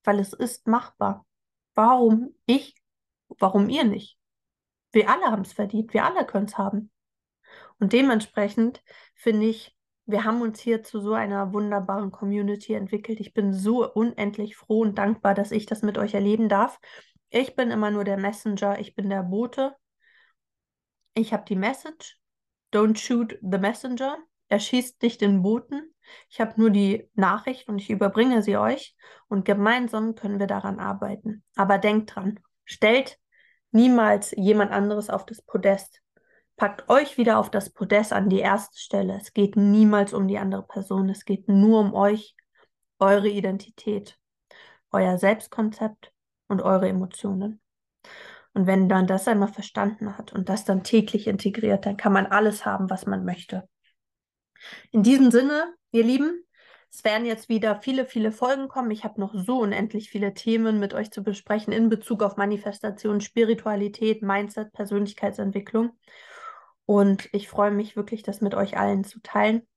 weil 0.03 0.19
es 0.19 0.33
ist 0.33 0.67
machbar. 0.67 1.25
Warum 1.73 2.35
ich? 2.45 2.75
Warum 3.39 3.69
ihr 3.69 3.83
nicht? 3.83 4.17
Wir 4.91 5.09
alle 5.09 5.25
haben 5.25 5.41
es 5.41 5.53
verdient. 5.53 5.93
Wir 5.93 6.05
alle 6.05 6.25
können 6.25 6.45
es 6.45 6.57
haben. 6.57 6.91
Und 7.79 7.93
dementsprechend 7.93 8.83
finde 9.15 9.47
ich, 9.47 9.76
wir 10.07 10.23
haben 10.23 10.41
uns 10.41 10.59
hier 10.61 10.83
zu 10.83 11.01
so 11.01 11.13
einer 11.13 11.51
wunderbaren 11.51 12.11
Community 12.11 12.73
entwickelt. 12.73 13.19
Ich 13.19 13.33
bin 13.33 13.53
so 13.53 13.91
unendlich 13.93 14.55
froh 14.55 14.79
und 14.79 14.97
dankbar, 14.97 15.33
dass 15.33 15.51
ich 15.51 15.65
das 15.65 15.81
mit 15.81 15.97
euch 15.97 16.13
erleben 16.13 16.47
darf. 16.47 16.79
Ich 17.29 17.57
bin 17.57 17.71
immer 17.71 17.91
nur 17.91 18.05
der 18.05 18.17
Messenger, 18.17 18.79
ich 18.79 18.95
bin 18.95 19.09
der 19.09 19.23
Bote. 19.23 19.75
Ich 21.13 21.33
habe 21.33 21.43
die 21.45 21.57
Message. 21.57 22.19
Don't 22.73 22.97
shoot 22.97 23.37
the 23.41 23.57
messenger. 23.57 24.17
Er 24.47 24.61
schießt 24.61 25.01
nicht 25.01 25.19
den 25.19 25.41
Boten. 25.41 25.93
Ich 26.29 26.39
habe 26.39 26.53
nur 26.55 26.69
die 26.69 27.09
Nachricht 27.13 27.67
und 27.67 27.79
ich 27.79 27.89
überbringe 27.89 28.41
sie 28.41 28.55
euch 28.55 28.95
und 29.27 29.43
gemeinsam 29.43 30.15
können 30.15 30.39
wir 30.39 30.47
daran 30.47 30.79
arbeiten. 30.79 31.43
Aber 31.57 31.79
denkt 31.79 32.15
dran, 32.15 32.39
stellt 32.63 33.19
niemals 33.71 34.31
jemand 34.37 34.71
anderes 34.71 35.09
auf 35.09 35.25
das 35.25 35.41
Podest. 35.41 36.01
Packt 36.57 36.89
euch 36.89 37.19
wieder 37.19 37.37
auf 37.37 37.51
das 37.51 37.69
Podest 37.69 38.11
an 38.11 38.29
die 38.29 38.39
erste 38.39 38.79
Stelle. 38.79 39.15
Es 39.15 39.31
geht 39.31 39.55
niemals 39.55 40.11
um 40.11 40.27
die 40.27 40.39
andere 40.39 40.63
Person. 40.63 41.07
Es 41.07 41.23
geht 41.23 41.47
nur 41.47 41.79
um 41.79 41.93
euch, 41.93 42.35
eure 42.97 43.29
Identität, 43.29 44.17
euer 44.91 45.19
Selbstkonzept 45.19 46.11
und 46.47 46.63
eure 46.63 46.89
Emotionen. 46.89 47.61
Und 48.55 48.65
wenn 48.65 48.87
man 48.87 49.05
das 49.05 49.27
einmal 49.27 49.53
verstanden 49.53 50.17
hat 50.17 50.33
und 50.33 50.49
das 50.49 50.65
dann 50.65 50.83
täglich 50.83 51.27
integriert, 51.27 51.85
dann 51.85 51.95
kann 51.95 52.11
man 52.11 52.25
alles 52.25 52.65
haben, 52.65 52.89
was 52.89 53.05
man 53.05 53.23
möchte. 53.23 53.69
In 54.89 55.03
diesem 55.03 55.29
Sinne, 55.29 55.75
ihr 55.91 56.03
Lieben, 56.03 56.43
es 56.91 57.03
werden 57.03 57.27
jetzt 57.27 57.49
wieder 57.49 57.79
viele, 57.81 58.07
viele 58.07 58.31
Folgen 58.31 58.67
kommen. 58.67 58.89
Ich 58.89 59.03
habe 59.03 59.21
noch 59.21 59.35
so 59.35 59.59
unendlich 59.59 60.09
viele 60.09 60.33
Themen 60.33 60.79
mit 60.79 60.95
euch 60.95 61.11
zu 61.11 61.21
besprechen 61.21 61.71
in 61.71 61.89
Bezug 61.89 62.23
auf 62.23 62.35
Manifestation, 62.35 63.21
Spiritualität, 63.21 64.23
Mindset, 64.23 64.73
Persönlichkeitsentwicklung. 64.73 65.91
Und 66.87 67.27
ich 67.33 67.49
freue 67.49 67.71
mich 67.71 67.97
wirklich, 67.97 68.23
das 68.23 68.39
mit 68.39 68.55
euch 68.55 68.77
allen 68.77 69.03
zu 69.03 69.19
teilen. 69.21 69.67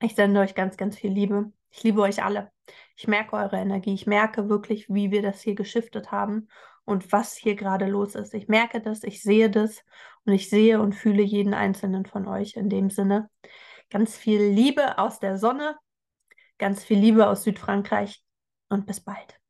Ich 0.00 0.14
sende 0.14 0.38
euch 0.40 0.54
ganz, 0.54 0.76
ganz 0.76 0.98
viel 0.98 1.10
Liebe. 1.10 1.50
Ich 1.70 1.82
liebe 1.82 2.02
euch 2.02 2.22
alle. 2.22 2.52
Ich 2.94 3.08
merke 3.08 3.36
eure 3.36 3.56
Energie. 3.56 3.94
Ich 3.94 4.06
merke 4.06 4.50
wirklich, 4.50 4.90
wie 4.90 5.10
wir 5.10 5.22
das 5.22 5.40
hier 5.40 5.54
geschiftet 5.54 6.12
haben 6.12 6.48
und 6.84 7.10
was 7.10 7.34
hier 7.34 7.54
gerade 7.54 7.86
los 7.86 8.14
ist. 8.16 8.34
Ich 8.34 8.48
merke 8.48 8.82
das, 8.82 9.02
ich 9.02 9.22
sehe 9.22 9.48
das 9.48 9.82
und 10.26 10.34
ich 10.34 10.50
sehe 10.50 10.78
und 10.78 10.94
fühle 10.94 11.22
jeden 11.22 11.54
einzelnen 11.54 12.04
von 12.04 12.28
euch 12.28 12.54
in 12.56 12.68
dem 12.68 12.90
Sinne. 12.90 13.30
Ganz 13.88 14.14
viel 14.14 14.42
Liebe 14.42 14.98
aus 14.98 15.20
der 15.20 15.38
Sonne, 15.38 15.74
ganz 16.58 16.84
viel 16.84 16.98
Liebe 16.98 17.26
aus 17.28 17.44
Südfrankreich 17.44 18.22
und 18.68 18.84
bis 18.84 19.00
bald. 19.00 19.40